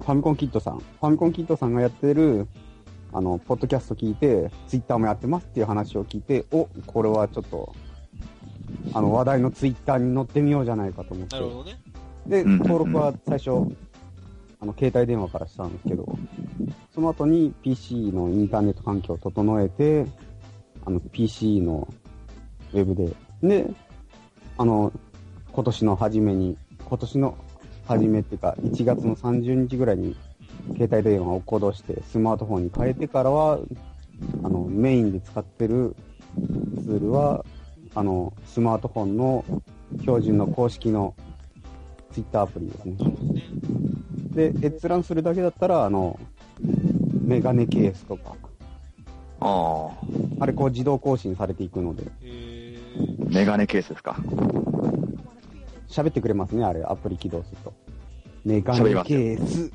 [0.04, 0.80] ァミコンキットさん。
[0.80, 2.48] ファミコンキットさんがやってる、
[3.14, 7.74] あの、ポッドキャスト聞いて、ツイッターもやってますっていう話を聞いて、お、これはちょっと、
[8.94, 11.42] あの、話題のツイッターに載ってみようじゃないかと思ってな。
[11.42, 11.80] るほどね。
[12.28, 13.52] で、登録は最初、
[14.60, 16.18] あの、携帯電話からしたんですけど、
[16.94, 20.06] その後に PC のインターネット環境を整えて、
[20.86, 21.88] あの、PC の
[22.74, 23.70] ウェブで、で、
[24.58, 24.92] あの、
[25.52, 27.38] 今年の初めに、今年の
[27.88, 30.16] 初めっていうか、1月の30日ぐらいに、
[30.78, 33.60] 携帯電話を行動して、スマートフォンに変えてからは、
[34.44, 35.96] あの、メインで使ってる
[36.84, 37.46] ツールは、
[37.96, 39.46] あの、スマートフォンの
[40.02, 41.16] 標準の公式の
[42.12, 42.98] ツイッターアプリですね。
[44.32, 46.20] で、閲覧するだけだったら、あの、
[47.24, 48.36] メガネケースとか、
[49.40, 49.92] あ
[50.40, 52.04] あれこう自動更新されていくので、
[53.30, 54.16] メガネケースですか？
[55.88, 57.74] 喋ってくれますね、あれ、アプリ起動すると。
[58.44, 59.72] メガネケース、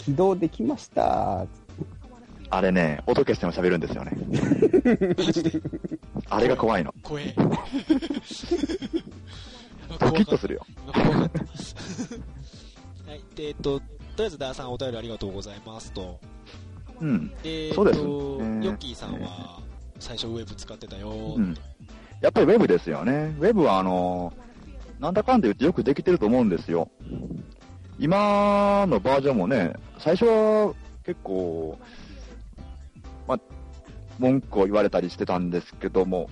[0.00, 1.46] 起動できました
[2.52, 4.12] あれね、音消しても喋るんですよね。
[5.16, 5.52] マジで
[6.28, 6.92] あれが怖いの。
[7.02, 7.32] 怖え。
[10.00, 10.66] ドキッとするよ。
[10.90, 11.30] は
[13.14, 13.22] い。
[13.36, 13.84] で、えっと、と
[14.18, 16.18] りあえずダーさんお便りありがとうございますと。
[17.00, 17.30] うん。
[17.42, 19.60] で、そうですヨッキーさんは
[20.00, 21.54] 最初ウェブ使ってたよーうん。
[22.20, 23.36] やっぱりウェブですよね。
[23.38, 24.32] ウェブはあの、
[24.98, 26.90] なんだかんだ言ってよくできてると思うんですよ。
[28.00, 31.78] 今のバージョンもね、最初は結構、
[33.28, 33.40] まあ、
[34.18, 36.30] 文句を言われたりしてたんですけども、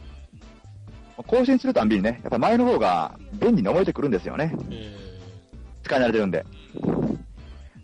[1.19, 4.57] まあ更新するたんびにね、やっぱ前の方が便利に思えてくるんですよね。
[4.71, 4.97] え
[5.83, 6.47] 使い慣れてるんで。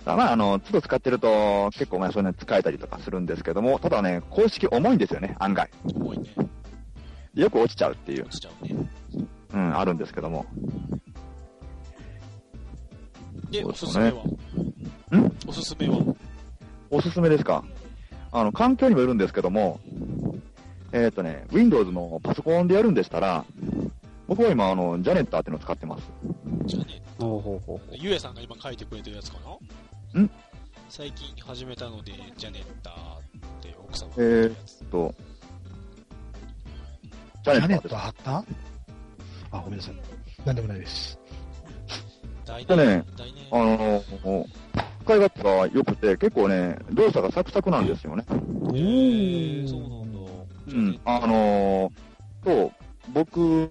[0.06, 5.68] まあ、あの、都度使ってると結構まあそういうの使えたりとかするんですけども、ただね、公式重いんですよね、案外。
[5.94, 6.30] 重いね。
[7.34, 8.76] よく落ちちゃうっていう、落ちちゃうね。
[9.52, 10.46] うん、あるんですけども。
[13.54, 15.36] で、そうですおすすめねはん？
[15.46, 16.16] おすすめは
[16.90, 17.64] おすすめですか？
[18.32, 19.80] あの、環境にもよるんですけども、
[20.92, 23.44] えっ、とね、Windows のパソコンでやるんでしたら、
[24.26, 26.10] 僕は今、あの、ジャネッターっていうのを使ってます。
[26.64, 29.38] じゃあね、ほうほうほうゆえさんが今書いてくれてるやつか
[30.14, 30.20] な？
[30.20, 30.30] ん？
[30.88, 32.96] 最近始めたので、ジャネッターっ
[33.60, 34.84] て奥様が言ってるやつ。
[34.84, 35.14] と、
[37.44, 37.88] ジャジャネッネッターです。
[37.88, 38.44] ト貼った？
[39.52, 39.94] あ、ごめんなさい。
[40.44, 41.18] なんでもないです。
[42.44, 43.04] 大でね。
[43.50, 44.04] あの、
[45.04, 48.24] 使い勝手が良くて、結構ね、動作がサクサクなんですよね。
[48.28, 50.18] えー、そうなんだ。
[50.68, 51.00] うん。
[51.04, 51.92] あの
[52.44, 52.72] と、
[53.12, 53.70] 僕、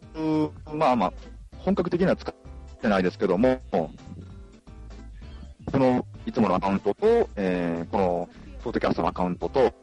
[0.73, 1.13] まあまあ、
[1.57, 2.35] 本格的には使っ
[2.81, 3.89] てないですけども、こ
[5.73, 8.29] の、いつものアカウントと、えー、この、
[8.63, 9.73] ポッドキャストのアカウントと、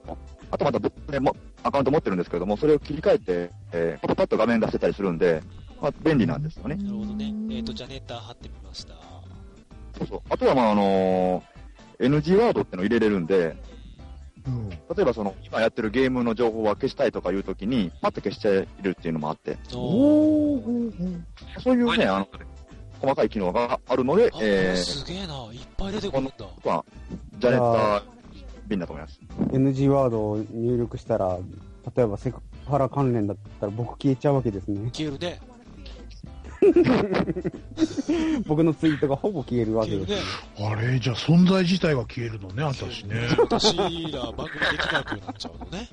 [0.51, 5.43] あとまた僕でもアカウント持ってるんですけども、それを切り替えて、えー、パパッと画面出せたりするんで、
[5.81, 6.76] まあ、便利なんですよね。
[6.76, 7.33] なるほどね。
[7.51, 8.95] えっ、と、ジャネッター貼ってみました。
[9.99, 10.20] そうそう。
[10.28, 11.43] あとは、まあ、あの
[11.99, 13.57] NG ワードってのを入れれるんで、
[14.47, 14.70] うん。
[14.70, 20.61] 例えばその、今やってるゲームの情報は消したいとかいうときに、パッと消しちゃえるっていうのもあって、お
[21.62, 22.28] そういうね、あの、
[23.01, 25.35] 細かい機能があるのであ、、えー、すげえな。
[25.53, 26.33] いっぱい出てくるんだ。
[26.64, 26.85] まあ、
[27.39, 28.03] ジャネッタ
[28.66, 29.20] 便だと思います。
[29.53, 31.39] NG ワードを入力したら、
[31.97, 34.91] 例えばセクハラ関連だったら僕消えちゃうわけですね。
[34.93, 35.41] 消えるね。
[38.46, 40.11] 僕のツイートがほぼ消えるわけです。
[40.11, 40.16] ね。
[40.58, 43.28] あれ、じゃあ存在自体が消えるのね、私ね。
[43.38, 45.88] 私ら番組できなくなっちゃうのね。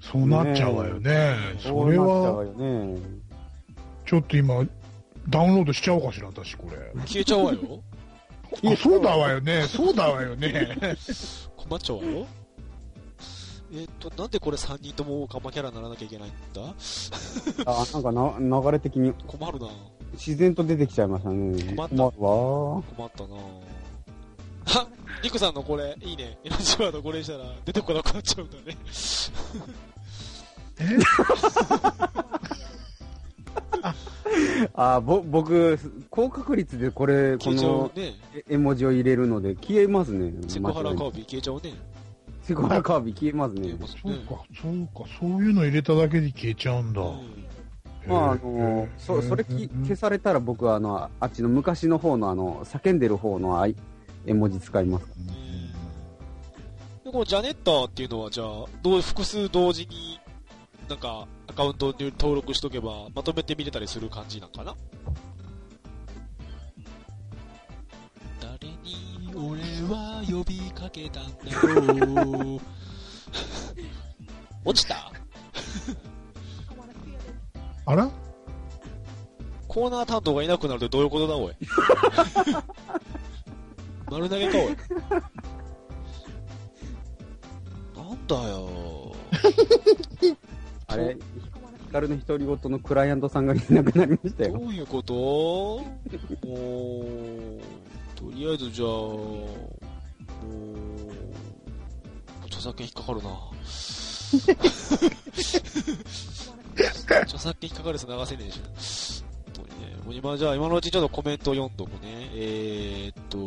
[0.00, 1.36] そうなっちゃうわよね。
[1.58, 2.44] それは。
[4.06, 4.64] ちょっと今、
[5.28, 6.76] ダウンロードしちゃおうかしら、私、これ。
[7.06, 7.58] 消えちゃうわよ。
[8.64, 9.62] あ、そうだわよね。
[9.68, 10.76] そうだわよね。
[11.56, 12.26] 困っちゃうわよ。
[13.72, 16.62] えっと、なんでこれ3人ともオカマキャラにならなきゃいけないんだ？
[17.66, 19.68] あ、なんかな流れ的に困るな
[20.14, 21.74] 自然と出てきちゃいましたね。
[21.76, 23.36] 困った困るわ困ったな
[24.82, 24.86] あ、
[25.22, 26.38] リクさんのこれ、いいね。
[26.44, 28.76] エナジーワードこれにしたら出てこなくなっちゃうんだね。
[34.74, 35.78] あ、ぼ、僕、
[36.10, 37.90] 高確率でこれ、この。
[38.48, 40.32] 絵文字を入れるので消えますね。
[40.48, 41.72] セクハラカービィ消えちゃうね。
[42.50, 43.76] セクハラカービィ消えますね。
[44.02, 47.00] そうか、そうか、そういうの入れただけで消えちゃうんだ。
[47.00, 47.46] うん
[48.08, 53.64] まあ、あの、そ、それき消されたら僕はあの、あっちの昔の方のあの、叫んでる方の
[54.26, 55.06] 絵文字使います。
[57.04, 58.46] で、このジャネッターっていうのは、じゃあ、
[58.82, 60.18] どう、複数同時に、
[60.88, 64.74] なんか、アカウントに登録しとけば、まとめて見れたりする感じなんかな？
[69.42, 71.32] 俺は呼びかけたんだ
[71.62, 72.60] ろう。
[74.64, 75.10] 落ちた？
[77.86, 78.10] あら？
[79.68, 81.54] コーナー担当がいなくなるってどういうことだ、おい？
[84.10, 84.76] 丸投げか、おい。
[87.96, 89.14] なんだよ。
[90.88, 91.16] あれ、
[91.86, 94.58] ヒカルの独り言のクライアントさんがいなくなりましたどよ。
[94.68, 95.14] ういうこと？
[95.14, 95.84] も
[96.44, 97.60] う、
[98.20, 99.48] とりあえずじゃあ、もう、
[102.44, 103.30] 著作権引っかかるな。
[107.22, 109.24] 著作権引っかかるやつ流せねえし。
[109.54, 109.96] 本当にね。
[110.04, 112.30] もう今、じゃあ今のうちちょっとコメント読んどくね。
[112.34, 113.38] えー、っと、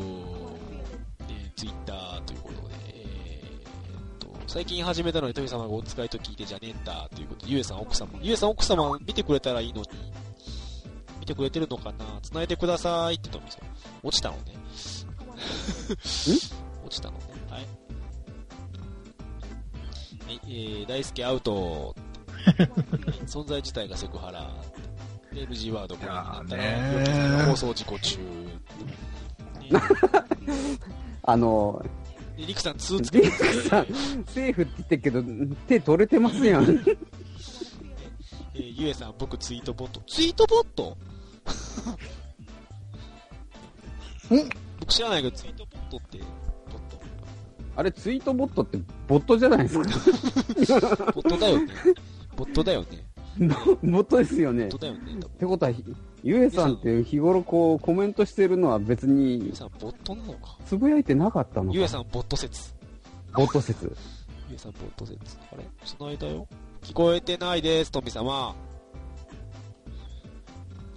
[1.30, 8.10] えツイッターということで、えー、っと、最近始めたのに富様がお使いと聞いてじゃねえんだということで、ゆえさん奥様。
[8.24, 9.88] ゆえさん奥様見てくれたらいいのに、
[11.24, 12.20] 見てくれてるのかな？
[12.22, 13.64] 繋いでくださいって言ったんですよ。
[14.04, 14.42] 落ちたのね。
[16.86, 17.24] 落ちたのね。
[17.50, 17.62] はい。
[17.62, 17.68] は
[20.34, 21.96] い、えー、大輔アウト。
[23.26, 24.54] 存在自体がセクハラ。
[25.34, 28.18] で NG ワードこれになったら、放送事故中。
[28.20, 28.28] ね
[31.24, 31.86] あの、
[32.36, 33.86] でリクさん2つけてリクさん、
[34.28, 35.24] セーフって言ってるけど、
[35.70, 36.64] 手取れてますやん。
[38.56, 40.02] えーゆえさん、僕ツイートボット。
[40.08, 40.96] ツイートボット？
[44.80, 46.28] 僕知らないけど、ツイートボットって、ボッ
[47.76, 49.90] あれ、ツイートボットってボットじゃないですか？
[49.90, 51.22] ト。
[51.22, 51.68] ボットだよね。
[52.36, 52.88] ボットだよね。
[53.84, 54.66] ボットですよね。
[54.66, 55.14] ボットだよね。
[55.14, 55.84] ってことは、ひ
[56.24, 60.58] ゆえさんって日頃こうコメントしてるのは別ゆにえさん、ボットなのか？
[60.66, 61.78] つぶやいてなかったのか？
[61.78, 62.74] ゆえさん、ボット説。
[63.34, 63.86] ボット説。
[64.50, 65.20] ゆえさん、ボット説。
[65.52, 65.66] あれ？
[65.86, 66.48] 繋いだよ。
[66.84, 68.56] 聞こえてないです、富様。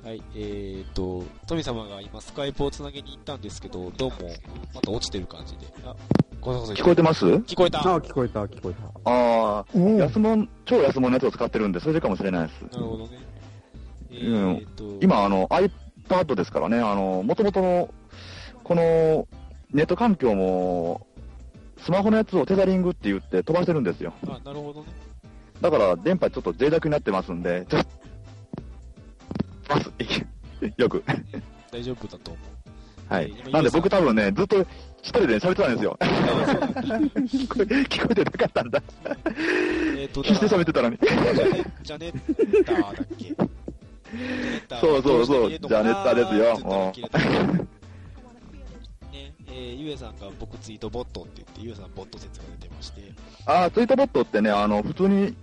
[0.07, 4.17] はい、えーと、富様が今スカイプをつなげに行ったんですけど、どうも、
[4.73, 5.67] また落ちてる感じで。
[5.85, 5.97] あ、
[6.41, 6.77] ごめんなさい。
[6.77, 7.27] 聞こえてます？
[7.27, 7.81] 聞こえた。
[7.81, 8.85] ああ、聞こえた、聞こえた。
[8.87, 12.63] ああ、おお安物、超安物のやつを使ってるんで、それでかもしれないです。
[12.73, 13.19] なるほどね。
[14.13, 17.93] えーと、今、あの、iPad ですからね、あの、もともとの、
[18.63, 19.27] この、
[19.73, 21.05] ネット環境も、
[21.79, 24.13] スマホのやつをテザリングって言って飛ばしてるんですよ。
[24.29, 24.87] あ、なるほどね。
[25.61, 28.07] だから、電波ちょっと脆弱になってますんで、ちょっと、
[29.69, 29.91] ま す
[30.77, 31.03] よく。
[31.73, 32.41] 大丈夫だと思
[33.11, 33.13] う。
[33.13, 33.51] はい今。
[33.51, 34.61] なんで僕多分ね、ずっと
[35.03, 35.97] 一人で喋ってたんですよ。
[36.03, 38.83] 聞こえ聞こえてなかったんだ。
[39.97, 40.99] えっと、必死で喋ってたのに。
[41.83, 43.35] ジャネッターだっけ？
[44.81, 46.93] そうそうそうジャネッターですよ
[49.49, 53.01] えー、ゆえさんが僕ツイートボットって言って、ゆえさんボット説が出てまして。
[53.47, 55.35] あー、ツイートボットってね、あの、普通に、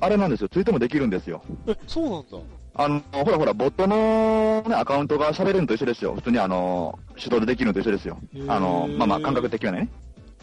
[0.00, 1.42] あれなんですよ、ツイートもできるんですよ。
[1.66, 2.38] え、そうなんだ。
[2.76, 6.14] あの、ほらほら、ボットの、ね、アカウントが喋れるのと一緒ですよ。
[6.14, 8.18] 普通にあの、手動でできるのと一緒ですよ
[8.48, 9.88] あの、まあまあ、感覚的にはね。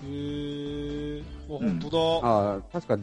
[0.04, 1.24] へー。
[1.50, 2.28] あ、うん本当だ。
[2.28, 2.98] ああ、確か、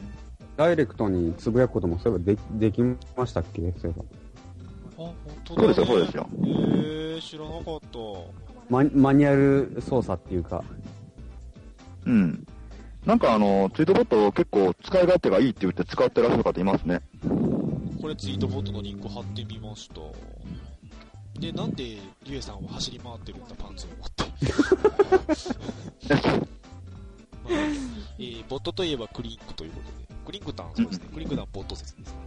[0.57, 2.25] ダイレクトにつぶやくこともそういえば
[2.59, 3.61] でできましたっけ？
[3.79, 4.05] そういえば。
[4.05, 4.05] あ、
[4.97, 5.15] 本
[5.45, 5.75] 当だ、ね。
[5.75, 6.29] そうですよ、そうですよ。
[6.33, 7.99] へー、知らなかった。
[8.71, 10.65] ママニュアル操作っていうか。
[12.07, 12.47] うん。
[13.05, 17.03] なんかあの、ツイートボット結構使い勝手がいいって言って使ってらっしゃる方いますね。
[18.01, 20.01] これツイートボットのリンク貼ってみました。
[21.41, 24.25] で、なんで、リュウエさんは走り回ってるんだ、パンツを持って。
[27.45, 27.53] まあ
[28.19, 32.19] えーボットといえばクリンクということで、クリンクタン、そうですね、 クリンクタンボット説ですね。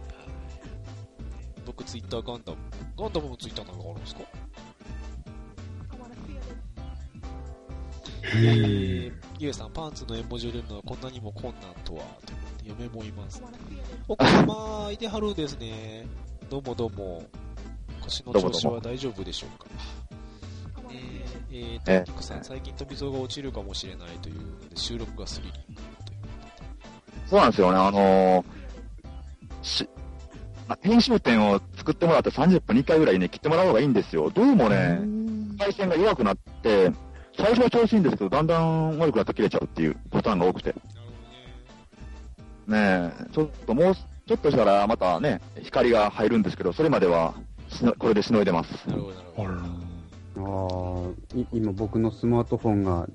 [1.66, 2.58] 僕、ツイッターガンダム、
[2.96, 4.22] ガンダムのツイッターなんかあるんですか？
[8.24, 13.42] えー、リュウエさん、パンツの絵文字を入れるのはこんなにも困難とは、ということで、嫁もいます。
[14.08, 16.06] お子様、いてはるんですね。
[16.48, 17.24] どうもどうも。
[18.02, 19.66] 腰の調子は大丈夫でしょうか？
[20.90, 26.18] えー、えー、えトキクさん、最近飛び像が落ちるかもしれないというので、収録がスリリングという
[27.28, 28.44] そうなんですよね、あのー
[29.62, 29.88] し、
[30.68, 34.30] まあ編集点を作ってもらって30分2回ぐらいね、切ってもらう方がいいんですよ。
[34.30, 35.00] どうもね、
[35.58, 36.92] 回線が弱くなって、
[37.36, 40.74] 最初は調子いいんですけど、だんだん悪くなって切れちゃうっていうパターンが多くて。
[42.66, 47.34] ねえ、ちょっともう、ちょっとしたらまたね、光が入るんですけど、それまでは
[47.68, 48.72] しの、これでしのいでます。
[48.88, 49.02] ほどね。
[49.02, 49.74] なるほど、なるほ
[50.34, 51.12] ど。
[51.34, 53.08] ああ、い今僕のスマートフォンが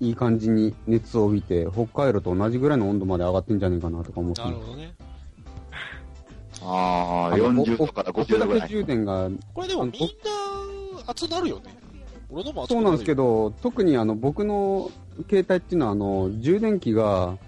[0.00, 4.94] いい感じに熱を帯びて、北海道と同じぐらいの温度まで上がってんじゃねえかなとか思ってますなるほどね。
[6.62, 8.68] ああ、あの40度から50度ぐらい。
[8.68, 10.08] 充電が、これでもみんな
[11.08, 11.77] 熱なるよね。
[12.30, 14.90] 俺のもそうなんですけど、特にあの僕の
[15.28, 17.38] 携帯っていうのは、あの、充電器が、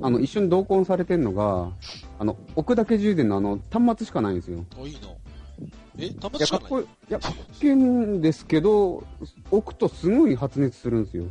[0.00, 1.70] あの、一緒に同梱されてるのが、
[2.18, 4.64] あの、置くだけ充電のあの、端末しかないんですよ。
[4.76, 5.00] あ、いいな。
[5.98, 6.60] え、端末しかない？
[6.62, 9.04] かっこいや、かっんですけど、
[9.50, 11.24] 置くとすごい発熱するんですよ。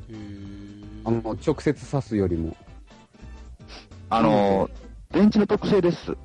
[1.06, 2.56] あの、直接挿すよりも。
[4.12, 4.72] あのー、
[5.14, 6.16] 電池の特性です。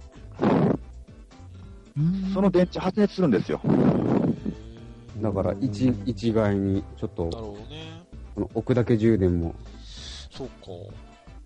[2.34, 3.61] その電池発熱するんですよ。
[5.24, 8.04] だから、一、一概に、ちょっと、なるほどね。
[8.34, 9.54] この置くだけ充電も、
[10.30, 10.54] そうか。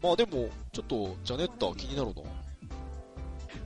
[0.02, 2.12] まあでも、ちょっと、ジャネッタ気になる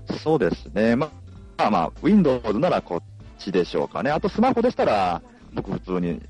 [0.08, 0.18] な。
[0.18, 0.96] そうですね。
[0.96, 1.08] ま
[1.56, 3.02] まあまあ、Windows ならこっ
[3.38, 4.10] ちでしょうかね。
[4.10, 5.22] あとスマホでしたら、
[5.54, 6.20] 僕普通に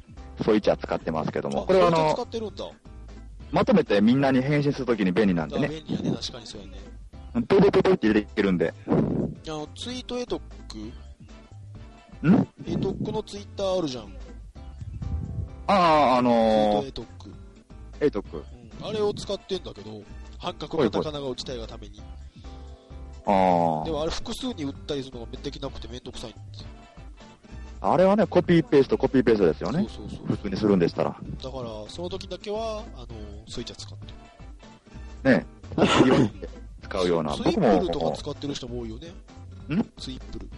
[0.45, 2.65] ソイチャ使ってますけども、これはあそいつ使の、ってるんだ。
[3.51, 5.69] まとめてみんなに返信するときに便利なんであね。
[5.69, 6.79] 便利やね、確かにそうやね。
[7.49, 8.73] ペペペペって入れていけるんで。
[8.87, 8.91] あ
[9.51, 10.93] の、ツイートエトック
[12.29, 12.49] ん？
[12.67, 14.05] エトックのツイッターあるじゃん。
[15.67, 17.29] ああ、あーのトエトック。
[18.01, 18.37] ー、エイトク。
[18.37, 18.87] うん。
[18.87, 20.03] あれを使ってんだけど、
[20.39, 22.03] 半角カタカナが打ちたいがために。
[23.25, 26.69] あでもあれ複数に打ったりするのができなくてめんどくさいんですよ。
[27.81, 27.93] あ。
[27.93, 29.87] あれはね、コピーペースト、コピーペーストですよね。
[29.89, 30.27] そうそうそう。
[30.27, 31.11] 普通にするんでしたら。
[31.11, 33.07] だから、その時だけは、あの、
[33.49, 34.07] スイッチャー使って
[35.29, 35.37] る。
[35.37, 35.47] ね。
[36.05, 36.31] いろいろ
[36.83, 37.35] 使うような。
[37.35, 39.09] ツイッ僕プルとかも、使ってる人も多いよね。
[39.75, 39.85] ん？
[39.99, 40.51] ツイップル。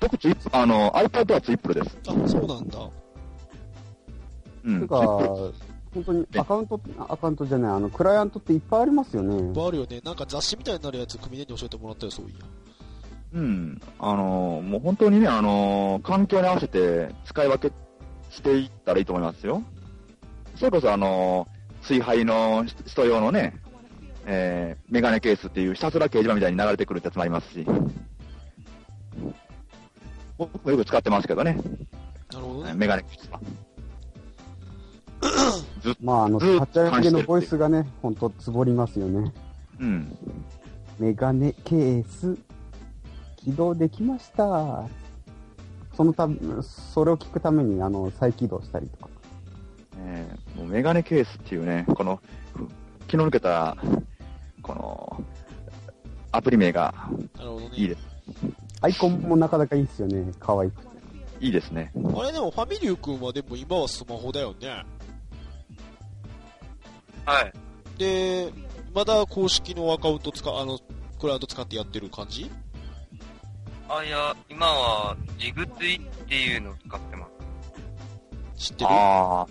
[0.00, 0.18] 僕
[0.52, 1.98] あの、iPad はツイップルです。
[2.08, 2.78] あ、そうなんだ。
[4.64, 4.80] うん。
[4.80, 4.96] てか、
[5.92, 9.36] 本当にアカウント、アカウントじゃない、あの、クライアントっていっぱいありますよね。
[9.36, 10.00] いっぱいあるよね。
[10.04, 12.34] なんか雑誌みたいになるやつ、組ねに教えてもらったよ、そういや。
[13.34, 13.80] うん。
[13.98, 17.74] あの、もう本当にね、あの、環境に合わせて使い分け
[18.30, 19.62] していったらいいと思いますよ。
[20.56, 21.46] それこそあの、
[21.82, 23.54] 炊飯の人用のね、
[24.26, 27.66] えー、メガネケースっていうひたすら掲示板みたいに流れてくるってやつもありますし。
[30.40, 31.52] 僕もよく使ってますけどね、
[32.32, 32.72] なるほどね。
[32.72, 33.40] メガネケースは。
[35.82, 39.34] ずっまあ、あの、立ち上げのボイスがね、本当つぼりますよね。
[39.78, 40.16] うん。
[40.98, 42.38] メガネケース、
[43.36, 44.86] 起動できました。
[45.94, 46.26] そのた
[46.62, 49.10] それを聞くために、あの、再起動したりとか。
[49.98, 52.20] えーもうメガネケースっていうね、この、
[52.54, 52.66] ふ
[53.06, 53.76] 気の抜けた、
[54.62, 55.24] この、
[56.32, 56.94] アプリ名が
[57.36, 57.70] なるほどね。
[57.74, 58.09] いいです。
[58.82, 60.32] アイコンもなかなかいいですよね。
[60.40, 60.90] 可愛くて。
[61.40, 61.90] いいですね。
[62.16, 64.84] あれでも、ファミリュー君はでも今はスマホだよね。
[67.24, 67.52] はい。
[67.98, 68.52] で、
[68.94, 70.78] まだ公式のアカウント使う、あの、
[71.18, 72.50] クラウド使ってやってる感じ？
[73.88, 77.26] あ、いや、今は、ジグツイっていうのを使ってま
[78.56, 78.70] す。
[78.70, 78.90] 知ってる？
[78.90, 79.46] あ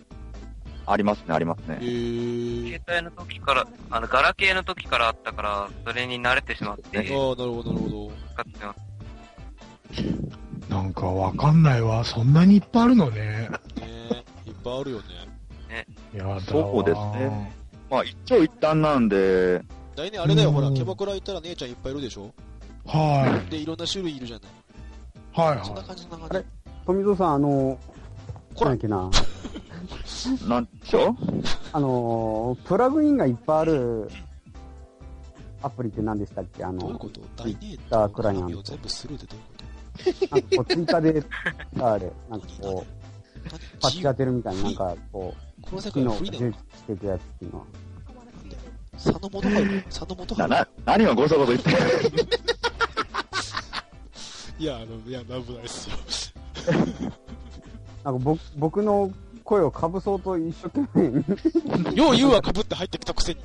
[0.86, 1.80] あ、ありますね、ありますへね。
[1.82, 2.80] ー。
[2.80, 8.11] 携帯の時から、あの、ガラケーの時からあったから、それに慣れてしまって、ああ、なるほど、なるほど。
[8.34, 8.89] 使ってます。
[10.70, 12.03] なんかわかんないわ。
[12.03, 13.20] そんなにいっぱいあるのね。
[13.20, 15.03] ねいっぱいあるよね。
[16.13, 16.41] やだわ。
[16.41, 17.53] そうですね。
[17.89, 19.61] まあ、一長一短なんで、
[19.95, 22.32] 来年あれだよ、うんほら、キャバクラ行ったら姉ちゃんいっぱいいるでしょ？
[22.86, 24.47] はで、いろんな種類いるじゃない。
[24.47, 25.47] い。
[25.49, 26.47] はいはそんな感じ、そんな感じ。
[26.86, 27.78] 富蔵さん、あの、
[28.55, 29.09] こらなんだっけな。
[30.47, 31.15] なんでしょう？
[31.74, 34.11] あの、プラグインがいっぱいある
[35.63, 36.63] アプリって何でしたっけ？
[36.63, 37.22] あの、どういうこと？
[37.43, 39.63] 大ネータートクライアン全部スルーでどういうこ
[40.32, 41.24] なんかこう追加で、
[41.80, 43.50] あれ、なんかこう、
[43.82, 47.66] パッチ当てるみたいな、なんかこうこの世、界の充実していくやつっていうのは。
[49.02, 51.78] 佐野元春佐野元な、春な、何をごそごそ言ってる
[54.60, 55.95] いや、あの、いや、危ないですよ。
[58.04, 59.12] なんか僕僕の
[59.43, 63.39] 声をかぶそうと一生懸命よう言うわ、かぶって入ってきたくせに。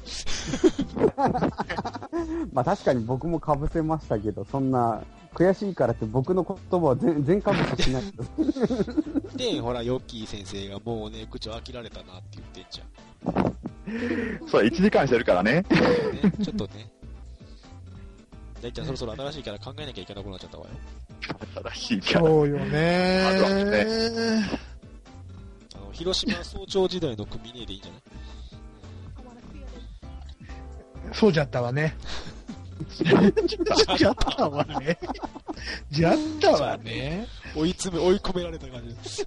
[2.52, 5.02] まあ確かに僕もかぶせましたけど、そんな、
[5.34, 8.02] 悔しいからって僕の言葉は全全かぶせしない
[9.36, 12.84] でほら、ヨッキー先生がもうね、口を飽きられたなって言ってんじゃ
[13.40, 13.56] ん。
[14.48, 15.62] そう、1時間してるからね。
[15.62, 15.64] ね、
[16.42, 16.90] ちょっとね。
[18.62, 20.70] 大ちゃん、そろそろ新しいキャラ考えなきゃいけなくなっちゃったわよ。
[21.74, 22.26] 新しいキャラ。
[22.26, 23.20] そうよね
[25.74, 28.02] あの、広島早朝時代の組ねでいいんじゃない？
[31.12, 31.94] そうじゃったわね。
[33.96, 34.98] じゃったわね。
[35.90, 37.26] じゃったわね。
[37.56, 39.24] 追い詰め、追い込められた感じです。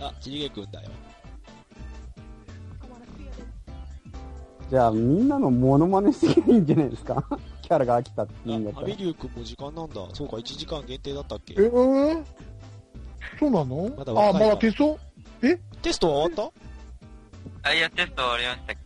[0.00, 0.90] あ、ちりげくんだよ。
[4.70, 7.22] じゃあみんなのモノマネしていいんじゃないですか
[7.62, 8.86] キャラが飽きたって、言うんだったら。
[8.88, 9.94] リューくんも時間なんだ。
[10.12, 12.24] そうか、1時間限定だったっけえ、うん
[13.38, 14.98] そうなの、まだ若いからまだテスト
[15.82, 16.52] テストは終わっ
[17.62, 18.83] あ、いや、テスト終わりましたけ、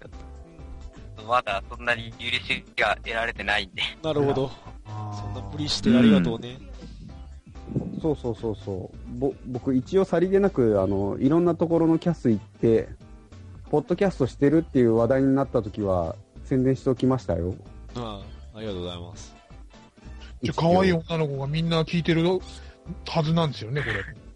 [1.26, 3.82] まだそんなに許しが得られてないんで。
[4.02, 4.50] たなるほど。
[4.86, 6.58] そんな無理してありがとうね。
[8.00, 9.18] そうそうそうそう。
[9.18, 12.88] ぼ僕一応さりげなく、あの、いろんなところのキャス行って、
[13.70, 17.54] ポッドキャストしてるっていう話題になった時は、宣伝しておきましたよ。
[17.94, 18.22] あ
[18.54, 19.34] あ、ありがとうございます。
[20.42, 22.22] じゃ、可愛い女の子がみんな聞いてる
[23.06, 24.27] はずなんですよね、これ。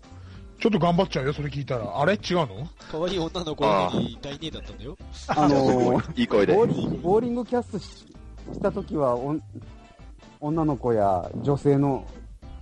[0.63, 2.01] ちょっと頑張っちゃうよ、それ聞いたら。
[2.01, 2.13] あれ？
[2.13, 2.69] 違うの？
[2.89, 3.65] 可愛い女の子
[3.99, 4.97] に大姉だったんだよ。
[5.27, 6.65] あのーいい声でボ。
[6.65, 7.85] ーリングボーリングキャストし
[8.53, 9.43] した時はおん、
[10.41, 12.07] 女の子や女性の、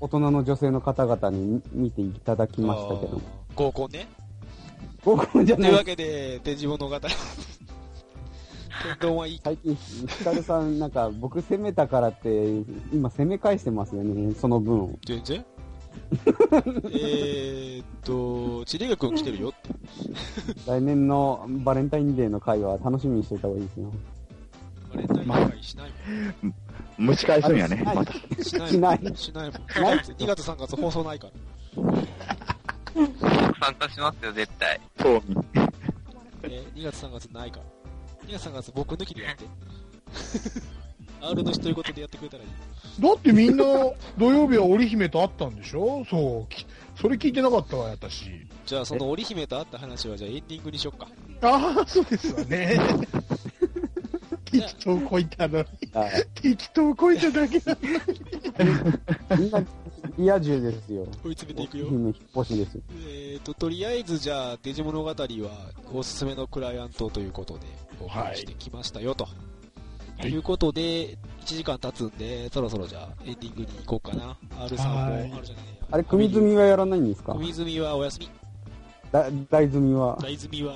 [0.01, 3.21] 大人の女性の方々に見ていただきましたけど。
[3.55, 4.09] 合コンね。
[5.05, 6.99] 僕じゃないというわけで、展示物語。
[6.99, 7.11] 天
[8.99, 9.41] 丼はいい。
[9.45, 12.63] 最近、ヒカルさん、なんか、僕攻めたからって、
[12.95, 14.99] 今攻め返してますよね、その分を。
[15.05, 15.45] 全然
[16.93, 19.69] えーっと、ちりげくん来てるよって。
[20.67, 23.93] 来年のバレンタインデーの会は楽しみにしておいた方がいいですよ。
[24.93, 25.91] バレンタイン会しない
[26.99, 28.13] 蒸し返すんやね、あまた。
[28.13, 28.45] もん。
[28.45, 29.17] しないしないもん。
[29.17, 29.83] しないもん。
[29.83, 31.33] ない？2月3月放送ないから。
[33.61, 34.81] 参加しますよ、絶対。
[35.01, 35.37] そうみ。
[36.43, 37.65] えー、2月3月ないから。
[38.27, 39.45] 2月3月僕抜きでやって。
[41.23, 42.51] R の一人ごとでやってくれたらいい。
[43.03, 43.65] だってみんな、
[44.19, 47.01] 土曜日は織姫と会ったんでしょそう。
[47.01, 48.31] それ聞いてなかったわ、私。
[48.67, 51.09] じゃあその織姫と会った話はじゃあエンディングにしよっか。
[51.43, 52.79] ああ、そうですわね。
[54.45, 55.67] 適当こいたのに。
[56.35, 59.45] 適当こいただけなのに。
[59.45, 59.65] みんな、
[60.19, 61.07] リア充ですよ。
[61.25, 61.87] 追い詰めていくよ。
[61.87, 62.79] 引っ越しです。
[63.07, 65.15] えーと、とりあえずじゃあ、デジ物語は
[65.93, 67.67] おすすめのクライアントということで、
[68.01, 69.29] お話してきましたよと。
[70.21, 71.17] ということで、1
[71.47, 74.37] 時間経つんで、そろそろじゃあ、エンディングに行こうかな。
[74.65, 77.33] R さんも、はい R じゃないあれ、組積みはやらないんですか？
[77.33, 78.31] 組積みはお休み。
[79.13, 80.19] だ大積みは？
[80.23, 80.75] 大積みは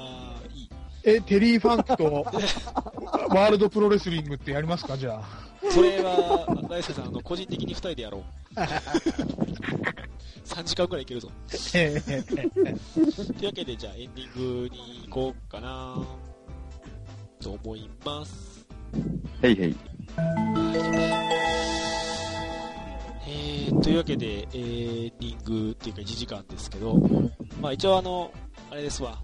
[0.55, 0.71] いい。
[1.05, 2.05] え、テリー・ファンクと、
[3.35, 5.71] ワールドプロレスリングってやりますかじゃあ。
[5.71, 8.23] それは、大輔さん、あの、個人的に2人でやろう。
[10.45, 11.31] 3時間くらいいけるぞ。
[11.75, 15.97] え えというわけで、じゃあエンディングに行こうかな
[17.41, 18.54] と思います。
[19.43, 19.77] へいへい。
[23.27, 26.97] えー、というわけで、えー、エンディングっていうか1時間ですけど、
[27.61, 28.33] まあ一応あの、
[28.71, 29.23] あれですわ、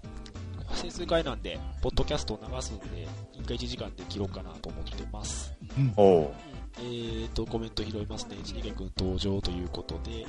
[0.73, 3.07] 整数回なんで、ポッドキャストを流すんで、
[3.39, 5.53] 1回1時間で切ろうかなと思ってます。
[5.95, 6.31] おう。
[6.79, 8.37] えーと、コメント拾いますね。
[8.43, 10.25] ちにげくん登場ということで、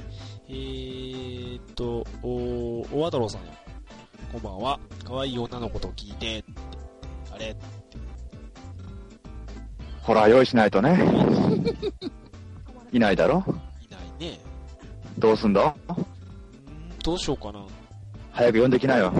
[0.48, 3.48] えーと、お、おわだろうさんよ。
[4.32, 4.80] こんばんは。
[5.04, 6.52] 可愛い女の子と聞いて、って
[7.32, 7.56] あれ
[10.02, 10.98] ほら、用意しないとね。
[12.92, 13.44] いないだろ？
[13.88, 14.38] いないね。
[15.18, 15.74] どうすんだ？
[15.88, 16.04] うーん、
[17.04, 17.64] どうしようかな。
[18.32, 19.12] 早く呼んできなよ。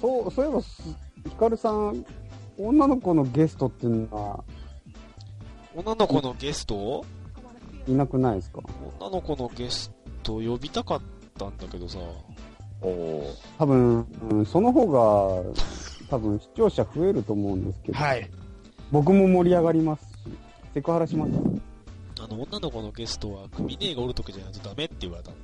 [0.00, 0.82] そう、そういえばす、
[1.28, 2.04] ヒカルさん、
[2.58, 4.44] 女の子のゲストっていうのは、
[5.74, 7.04] 女の子のゲスト？
[7.86, 8.60] いなくないですか？
[9.00, 11.00] 女の子のゲスト呼びたかっ
[11.38, 11.98] たんだけどさ。
[12.82, 13.24] おう。
[13.58, 15.42] 多分、うんその方が、
[16.10, 18.28] 多分視聴者増えると思うんですけど、はい。
[18.92, 20.08] 僕も盛り上がりますし、
[20.74, 21.30] セクハラします
[22.22, 25.36] あの、女の子のゲストは、組姉がおるときじゃないとダメって言われたの。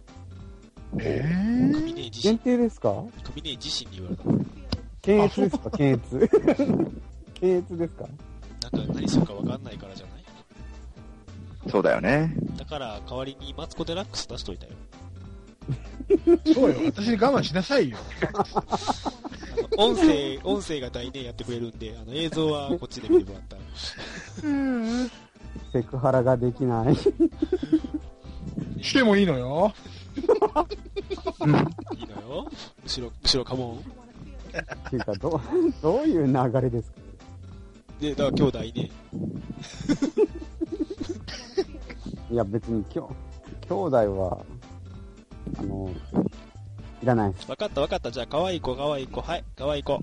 [0.98, 3.02] え組姉自限身、定ですか？
[3.24, 4.44] 組姉自身に言われたの。
[5.02, 5.70] 検閲ですか？
[5.70, 6.28] 検閲。
[7.40, 8.04] 検閲ですか？
[8.70, 10.22] なんか何するかわかんないからじゃない？
[11.70, 12.34] そうだよね。
[12.56, 14.72] だから、代わりにマツコ・デラックス出しといたよ。
[16.08, 16.80] ー、 そうよ。
[16.86, 17.98] 私に我慢しなさいよ。
[19.76, 23.62] 音声、音声が大ねやってくれるんで、あの映像はこっちで見てもらったら。
[25.72, 26.96] セクハラができない。
[28.82, 29.72] してもいいのよ。
[30.16, 30.26] いい
[32.06, 32.46] のよ。
[32.84, 33.78] 後ろ、後ろカモン。
[33.78, 33.82] っ
[34.90, 35.40] ていうか、どう、
[35.80, 36.96] どういう流れですか？
[38.00, 38.90] で、だから兄弟ね。
[42.30, 43.10] いや、別に、きょ、
[43.68, 44.44] 兄弟は、
[45.58, 45.90] あの、
[47.02, 47.50] いらないです。
[47.50, 48.10] わかったわかった。
[48.10, 49.20] じゃあ、可愛い子、可愛い子。
[49.20, 50.00] はい、可愛い子。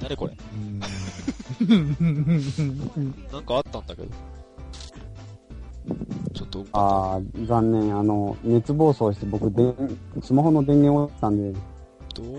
[0.00, 0.36] 誰これ？
[3.32, 4.08] なんかあったんだけど。
[6.34, 7.98] ちょっと、あー、残念。
[7.98, 9.74] あの、熱暴走して僕、で
[10.22, 11.58] スマホの電源落ちたんで、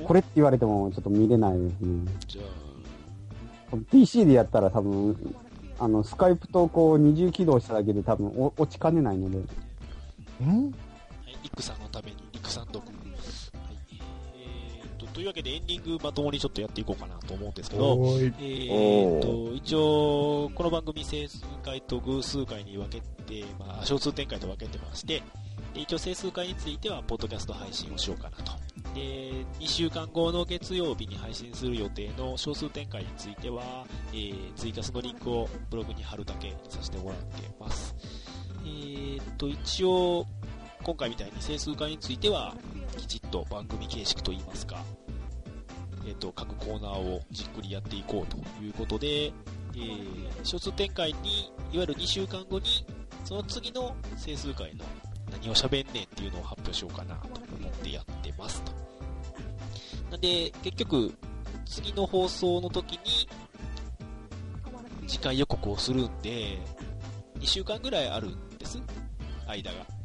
[0.05, 2.11] これって言われてもちょっと見れないですね。
[2.27, 2.43] じゃ
[3.91, 5.35] PC でやったら多分、
[5.79, 9.39] あの、スカイプとこう二重起動しただけで多分お落ちかねないので、
[10.45, 10.73] ん
[11.57, 12.79] あ、はい、リクさんのために、リクさん読。
[12.79, 12.95] はい。
[14.35, 17.93] えー、と、というわけでエンディングまともにちょっとやっていこうかなと思うんですけど。
[18.19, 25.23] えー、と、一応、この番組整数回と偶数回に分けて、まあ、小数展開と分けてまして、
[25.73, 28.51] で一応整数回については、ポッドキャスト配信をしようかなと。
[28.93, 37.95] で、2週間後の月曜日に配信する予定の小数展開については、えー、ツイキャスのリンクをブログに貼るだけにさせてもらってます。
[38.65, 40.25] えー、と、一応、
[40.87, 42.55] 今回みたいに整数回については、
[42.95, 44.81] きちっと番組形式といいますか、
[46.07, 52.85] えっ、と、各コーナーをじっくりやっていこうということで、えー、小数展開に、いわゆる2週間後に、
[53.25, 54.85] その次の整数回の
[55.29, 58.71] 何を喋んねんっていうのを発表しようかなと思ってやってますと。
[60.11, 61.13] なんで、結局、
[61.65, 63.27] 次の放送の時に、
[65.05, 66.57] 次回予告をするんで、
[67.39, 68.79] 2週間ぐらいあるんです。
[69.45, 69.96] 間が。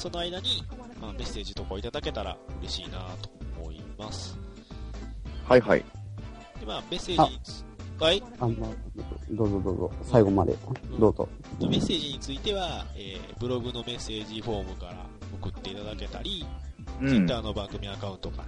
[0.00, 0.64] その間に、
[0.98, 3.28] まあ、メッセージとかをいただけたら嬉しいなと
[3.60, 4.38] 思います。
[5.44, 5.84] はいはい。
[6.58, 7.62] で、まあ、メッセージにつ、
[8.02, 8.54] はい、あの、
[9.30, 10.56] どうぞどうぞ、最後まで、
[10.98, 11.28] どうぞ。
[11.60, 16.46] メッセージについては、えーブログのメッセージフォームから送っていただけたり、
[17.02, 17.06] うん。
[17.06, 18.44] Twitter の番組アカウントから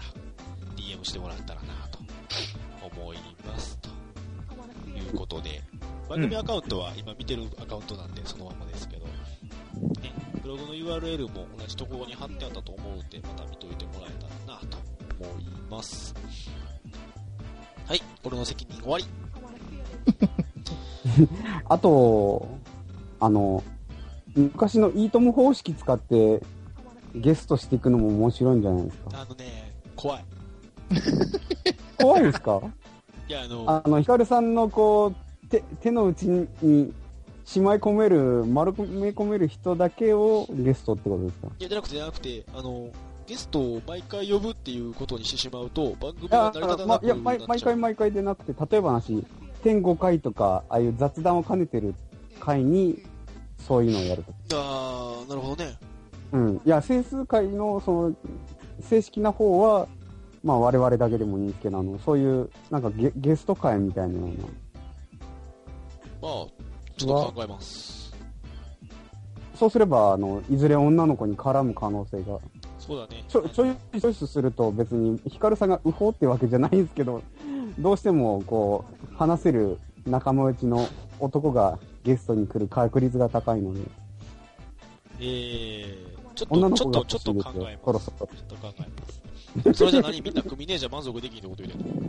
[0.75, 1.99] DM してもらったらなと
[2.99, 3.79] 思います。
[3.79, 3.89] と
[4.89, 5.61] いうことで、
[6.09, 9.05] 番組アカウントは今見てるアカウントなんでそのままですけど、
[10.01, 10.12] ね、
[10.43, 14.11] ブログの URL も同じところに貼ってあったと思うので、また見といてもらえ
[14.47, 14.79] たらなと
[15.21, 16.15] 思います。
[17.87, 19.05] はい、俺の責任終わり。
[21.69, 22.49] あと、
[23.21, 23.63] あの、
[24.35, 26.43] 昔のいいとも方式使って
[27.15, 29.21] ゲストしていくのも面白いんじゃないですか？
[29.21, 30.25] あのね、怖い。
[32.01, 32.61] 怖いですか？
[33.29, 35.13] いや、あの、あの、ヒカルさんのこ
[35.45, 36.93] う、手、手の内に
[37.45, 41.49] しまい込める、丸め込める人だけをゲストってことですか？
[41.59, 42.89] いや、じゃなくて、じゃなくて、あの、
[43.27, 47.47] ゲストを毎回呼ぶっていうことにしてしまうと、番組いやが成り立たまいやなくなっちゃう。
[47.47, 49.25] 毎毎回毎回でなくて、例えば話、
[49.63, 51.95] 天5回とか、ああいう雑談を兼ねてる
[52.41, 53.03] 回に、
[53.59, 54.33] そういうのをやると。
[54.57, 55.79] あー、なるほどね。
[56.33, 56.57] うん。
[56.65, 58.17] いや、整数回の、その、
[58.81, 59.87] 正式な方は、
[60.43, 64.35] まあ我々だけでもいいんですけど、あの、そういう、なんかゲゲスト会みたいなような。
[66.21, 66.47] まあ、
[67.07, 68.13] ちょっと考えます。
[69.55, 72.39] そうすれば、あの、いずれ女の子に絡む可能性が。
[72.79, 73.25] そうだね。
[73.29, 77.23] ちょ、ちょいチョイスすると別に、ヒカルさんがウホってわけじゃないんですけど、
[77.79, 80.87] どうしても、こう、話せる仲間内の
[81.21, 83.81] 男がゲストに来る確率が高いので、
[85.21, 87.85] えー、ちょっと、女の子がちょっと、考えます。
[87.85, 88.81] そろそろちょっと考え
[89.63, 89.79] ます。
[89.79, 90.21] それじゃ何？
[90.23, 92.03] みんな組ねえじゃ満足できんってこと言うてんの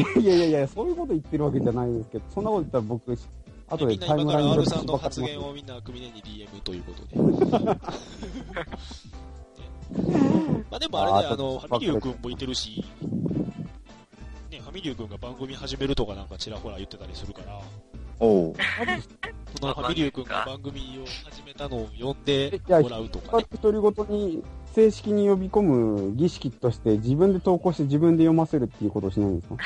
[0.00, 3.16] やいやいやいや、そういうこと言ってるわけじゃないですけど、そんなこと言ったら僕、
[3.76, 7.16] 後みでんな今からタイムラインでさんの発言をみんな組ねに DM ということで。
[10.02, 12.82] ねまあでもあれね、あの、ファミリュー君もいてるし、
[14.50, 17.60] ね、ファミリュー君が番組始めるとかなんかちらほら言ってたりするから、
[18.20, 18.54] おう。
[19.60, 23.44] そのファミリュー君が番組を始めたのを呼んでもらうとかね。
[23.52, 24.42] 一人ごとに
[24.74, 29.56] 正式に呼び込む儀式として自分で投稿して自分で読ませるっていうことをしないんですか？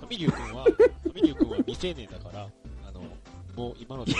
[0.00, 2.48] ファミリュー君は、ファミリュー君は未成年だから、
[3.58, 4.12] もう今ので。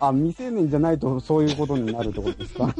[0.00, 2.74] あ、未成年じゃないとそういうことになるってことですか？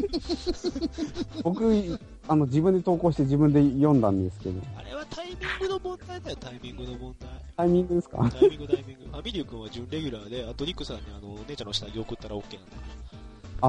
[1.44, 1.98] 僕、
[2.28, 7.28] あの、自分で投稿して自分で読んだんですけど、あれはタイミングの問題だよ、タイミングの問題。
[7.56, 8.28] タイミングですか？
[8.30, 9.04] タイミング、タイミング。
[9.04, 13.68] ファミリュー君は準レギュラーで、あとリクさんにあの、姉ちゃんの下着送ったら OK なんだか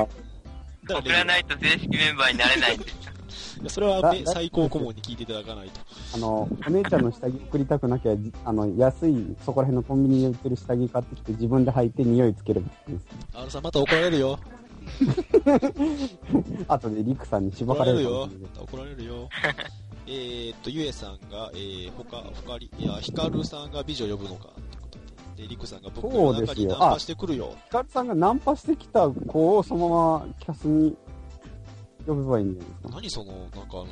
[0.00, 0.08] だ
[0.94, 3.06] 送からないと正式メンバーになれないんです
[3.68, 5.80] それは、最高顧問に聞いていただかないと。
[6.14, 13.06] あの、お姉ちゃんの下着送りたくなきゃ、じあの、安い、そこら辺のコンビニで売ってる下着買ってきて自分で履いて匂いつければいいです。
[13.34, 14.38] R さんまた怒られるよ。
[16.68, 18.48] 後でリクさんにしば怒れるよかられるかもしれない。
[18.48, 19.28] また怒られるよ。
[20.08, 24.50] えーっと、ゆえさんが、えー、他、他に、いや、ヒカルさんが美女呼ぶのか
[25.36, 25.42] で。
[25.42, 26.54] で、リクさんが僕そうのですよ。
[26.54, 27.54] 中にナンパしてくるよ。
[27.64, 30.96] ヒカルさんがナンパしてきた子をそのままキャスに
[32.06, 32.88] 呼べばいいんじゃないですか。
[32.94, 33.86] 何その、なんかあの、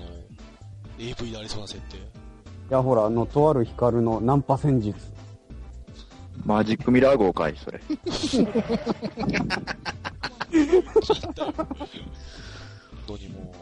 [0.99, 1.97] AV でありそうな設定。
[1.97, 2.01] い
[2.71, 5.13] や、ほら、あの、とあるヒカルのナンパ戦術。
[6.45, 7.81] マジックミラー号かい、それ。
[7.81, 7.97] 本
[13.07, 13.55] 当にも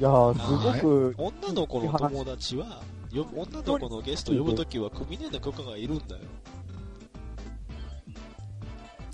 [0.00, 2.82] いやー、すごくう、、女の子の友達は、
[3.12, 3.26] よ。
[3.34, 6.22] 女の子のゲスト呼ぶときは、クミネの許可がいるんだよ。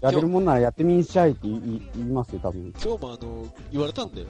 [0.01, 1.61] やれるもんならやってみんしゃいって言い
[2.05, 2.73] ますよ、多分。
[2.83, 4.27] 今日もあの、言われたんだよ。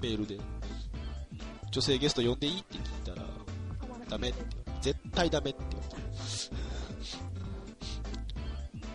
[0.00, 0.38] メールで。
[1.70, 3.26] 女性ゲスト呼んでいいって聞いたら、
[4.08, 4.44] ダメって。
[4.80, 5.96] 絶対ダメって言われた。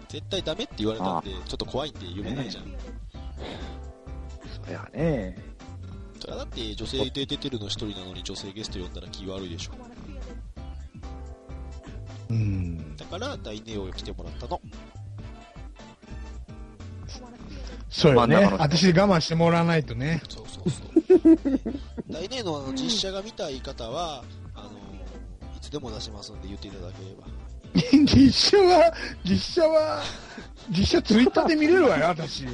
[0.09, 2.63] 絶対ダメって言われたんで、ちょっと怖いんで呼べないじゃん。
[2.63, 2.69] そ
[4.69, 5.37] りゃね。
[6.19, 9.71] それはだって女性で出てるの一人なのに女性ゲスト呼んだら気悪いでしょ。
[12.29, 12.95] うん。
[12.95, 14.61] だから大ネオを来てもらったの。
[17.91, 20.21] そうよね私我慢してもらわないとね。
[20.29, 20.89] そうそうそう。
[22.09, 24.23] 大ネオの実写が見たい方は、
[24.55, 27.27] あのいつでも出しますんで言っていただければ。
[28.05, 28.93] 実写は、
[29.25, 30.01] 実写は、
[30.69, 32.43] 実写ツイッターで見れるわよ、私。
[32.43, 32.47] い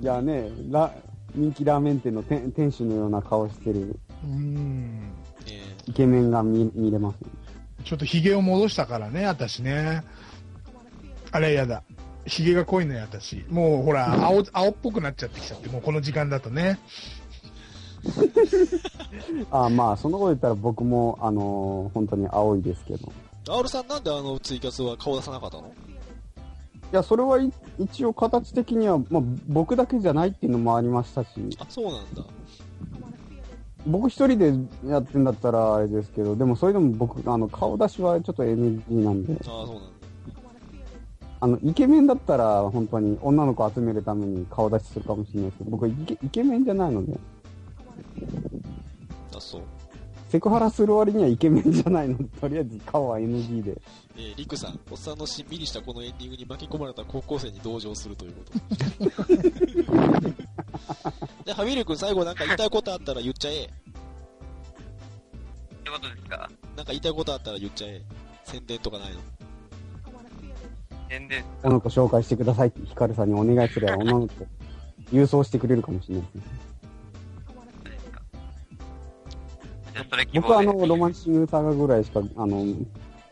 [0.00, 0.92] やね、ラ、
[1.34, 5.00] 人気ラーメン店の店店主のような顔してるうん。
[5.44, 7.18] ねイケメンが見見れます、
[7.84, 10.04] ちょっとヒゲを戻したからね、私ね。
[11.34, 11.82] あれやだ。
[12.26, 13.44] ヒゲが濃いのよ、私。
[13.50, 16.78] もうほら、青、青っぽくなっちゃってきちゃって、もうこの時間だとね。
[19.50, 23.12] あまあ、そのこと言ったら僕も、あのー本当に青いですけど。
[23.48, 23.50] え。
[23.50, 25.64] アールさんなんであのツイキャスは顔出さなかったの？
[25.66, 25.70] い
[26.92, 31.28] や、それはい一応形的には、まあ、僕だけじゃないっていうのもありましたし、
[31.58, 32.22] あ、そうなんだ。
[33.86, 34.54] 僕一人で
[34.88, 39.93] やってんだったらあれですけど、でもそれでも僕、あの、顔出しはちょっと NG なんで、ああ、そうなんだ。
[41.44, 47.12] あの、イケメンだったら本当に女の子集めるために顔出しするかもしれないですけど、僕はイケイケメンじゃないので、
[49.36, 49.62] あ、そう。
[50.30, 53.78] セクハラする割にはイケメンじゃないので、とりあえず顔は NG で。
[54.16, 58.40] えー、リクさん、おっさんのしんみりしたこのエンディングに巻き込まれた高校生に同情するというこ
[58.98, 59.04] と。
[61.44, 63.64] で、ハミル君最後なんか言いたいことあったら言っちゃえ。
[63.66, 63.74] って
[65.90, 66.48] ことですか？
[66.74, 68.00] なんか言いたいことあったら言っちゃえ。
[68.44, 69.20] 宣伝とかないの。
[71.08, 74.46] 全然、女の子紹介してくださいってヒカルさんにお願いすれば女の子
[75.12, 76.42] 郵送してくれるかもしれないですね。
[79.96, 82.64] あそれ希僕はあの、ロマンシングサガぐらいしか、あの、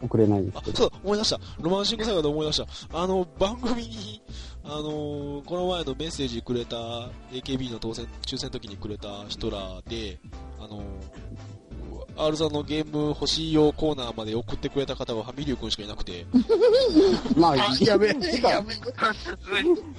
[0.00, 0.72] 送れないですけ、ど。
[0.72, 1.40] あそうだ、思い出した。
[1.60, 3.02] ロマンシングサガで思い出した。
[3.02, 4.22] あの、番組に、
[4.64, 6.76] あのーこの前のメッセージくれた、
[7.32, 10.20] AKB の当選、抽選の時にくれた人らで、
[10.60, 10.82] あのー
[12.26, 16.26] R さんのゲーム欲しいよコーナーまで送ってくれた方はファミリュー君しかいなくて、
[17.36, 18.76] まあ、やべえ、てかやべえ。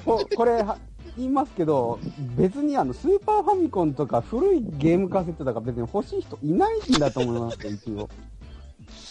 [0.05, 0.77] ここれは、
[1.17, 1.99] 言いますけど、
[2.35, 8.09] 別にあの、スーパーファミコンとか古いゲームカセットとか別に欲しい人いないんだと思いますよ、一応。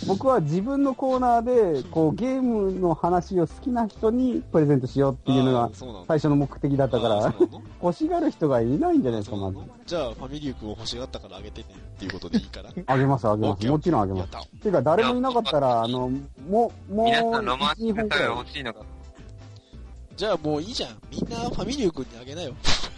[0.06, 5.70] 僕は自分のコーナーで、こう、ゲームの話を好きな人にプレゼントしようっていうのが
[6.06, 7.34] 最初の目的だったから
[7.82, 9.58] 欲しがる人がいないんじゃないですか、まず。
[9.86, 12.70] じゃあ、ファミリュー君を欲しがったからあげてねっていうことでいいから。
[12.86, 13.66] あげます、あげます。
[13.66, 14.30] もちろんあげます。
[14.60, 16.10] ていうか、誰もいなかったら、あの、
[16.48, 18.46] もう、もう、皆さんロマン1、2チックさが本くらい。
[18.46, 18.80] 欲しいのか。
[20.16, 20.90] じゃあもういいじゃん。
[21.10, 22.52] みんなファミリュー君にあげなよ。
[22.62, 22.90] そ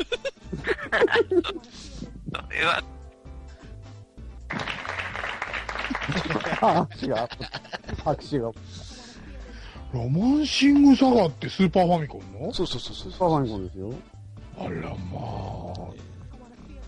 [2.50, 2.82] れは、
[6.61, 7.28] 拍手が、
[8.05, 8.52] 拍手が。
[9.92, 12.52] ロマンシングサガってスーパーファミコンの？
[12.52, 13.94] そうそうそうそうスーパーファミコンですよ。
[14.59, 14.96] あらまあ。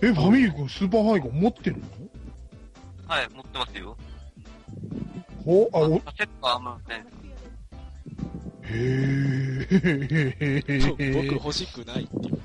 [0.02, 1.82] え、ファミリー君スーパーファミコン持ってるの？
[3.06, 3.96] はい、持ってますよ。
[5.44, 7.06] ほあ、お、カセットはあんまね、
[8.62, 10.62] へえ。
[11.14, 12.40] 僕欲しくないっていう。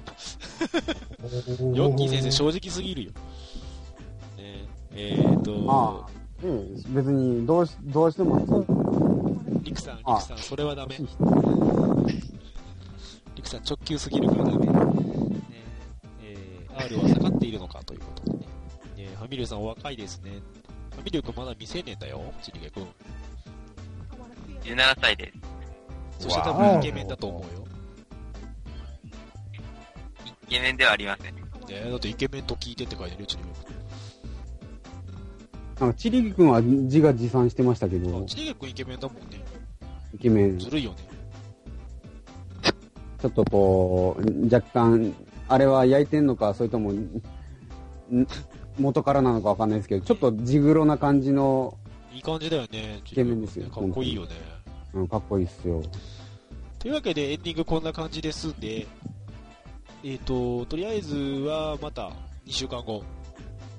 [1.75, 3.11] ヨッキー先生正直すぎるよ。
[4.37, 6.49] ねえーと、まあ、ええ、
[6.89, 8.39] 別に、どうし、どうしても、
[9.61, 10.97] リクさん、リあクさん、それはダメ
[13.35, 14.65] リクさん直球すぎるからダメ。
[14.65, 14.73] ね
[16.23, 18.45] えー、R は下がっているのかということでね。
[18.97, 20.31] ねファミリューさんお若いですね。
[20.91, 22.87] ファミリュー君まだ未成年だよ、ちりげ君。
[24.63, 25.31] 17歳で
[26.19, 26.23] す。
[26.23, 27.65] そして多分イケメンだと思うよ。
[30.47, 31.35] イケメンではありません。
[31.35, 33.80] ねえだってイケメンと聞いてって書いてるよ、ちりげ
[35.81, 38.11] なんか、チリギ君は自画自賛してましたけ君。
[38.11, 39.43] どあ、ち、りげ君イケメンだもんね。
[40.13, 40.97] イケメン、ちずるいよね。
[43.25, 45.13] ょっとこう、若干、
[45.47, 47.21] あれは焼いてんのか、それとも、ん
[48.79, 51.77] 元からなのかわかんないですけど、ちょっと地黒な感じの
[52.13, 53.01] いい感じだよね。
[53.05, 54.29] イケメンですよかっこいいよね。
[54.93, 55.81] うん、かっこいいっすよ。
[56.79, 58.87] というわけでエンディングこんな感じですんで、
[60.03, 62.11] えっ、と、とりあえずはまた
[62.45, 63.03] 2週間後、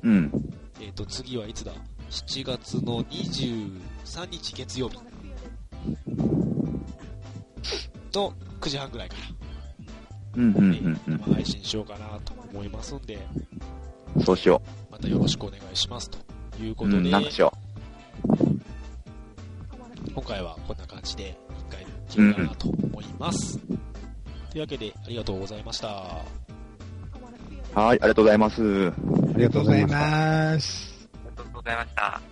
[0.03, 0.32] うん。
[0.80, 1.72] えっ、と、次はいつだ？
[2.12, 4.98] ?7 月の23日月曜日
[8.12, 13.18] の9時半ぐらいから、うん、うん、えうん、ー生配信しようかなと思いますんで、
[14.16, 14.22] うん。
[14.22, 14.60] そうしよ
[14.90, 16.18] またよろしくお願いしますと
[16.62, 16.74] いうう。
[16.74, 17.52] ことで、うん、なんかしよ
[20.14, 21.34] 今回はこんな感じで
[21.70, 23.58] 一回切るかなと思います。
[24.50, 25.88] というわけで、ありがとうございました。
[27.74, 27.78] う。
[27.78, 28.88] はい、ありがとうございます。
[28.88, 28.92] あ
[29.38, 30.91] りがとうございます。
[31.43, 32.32] ありがとうございました。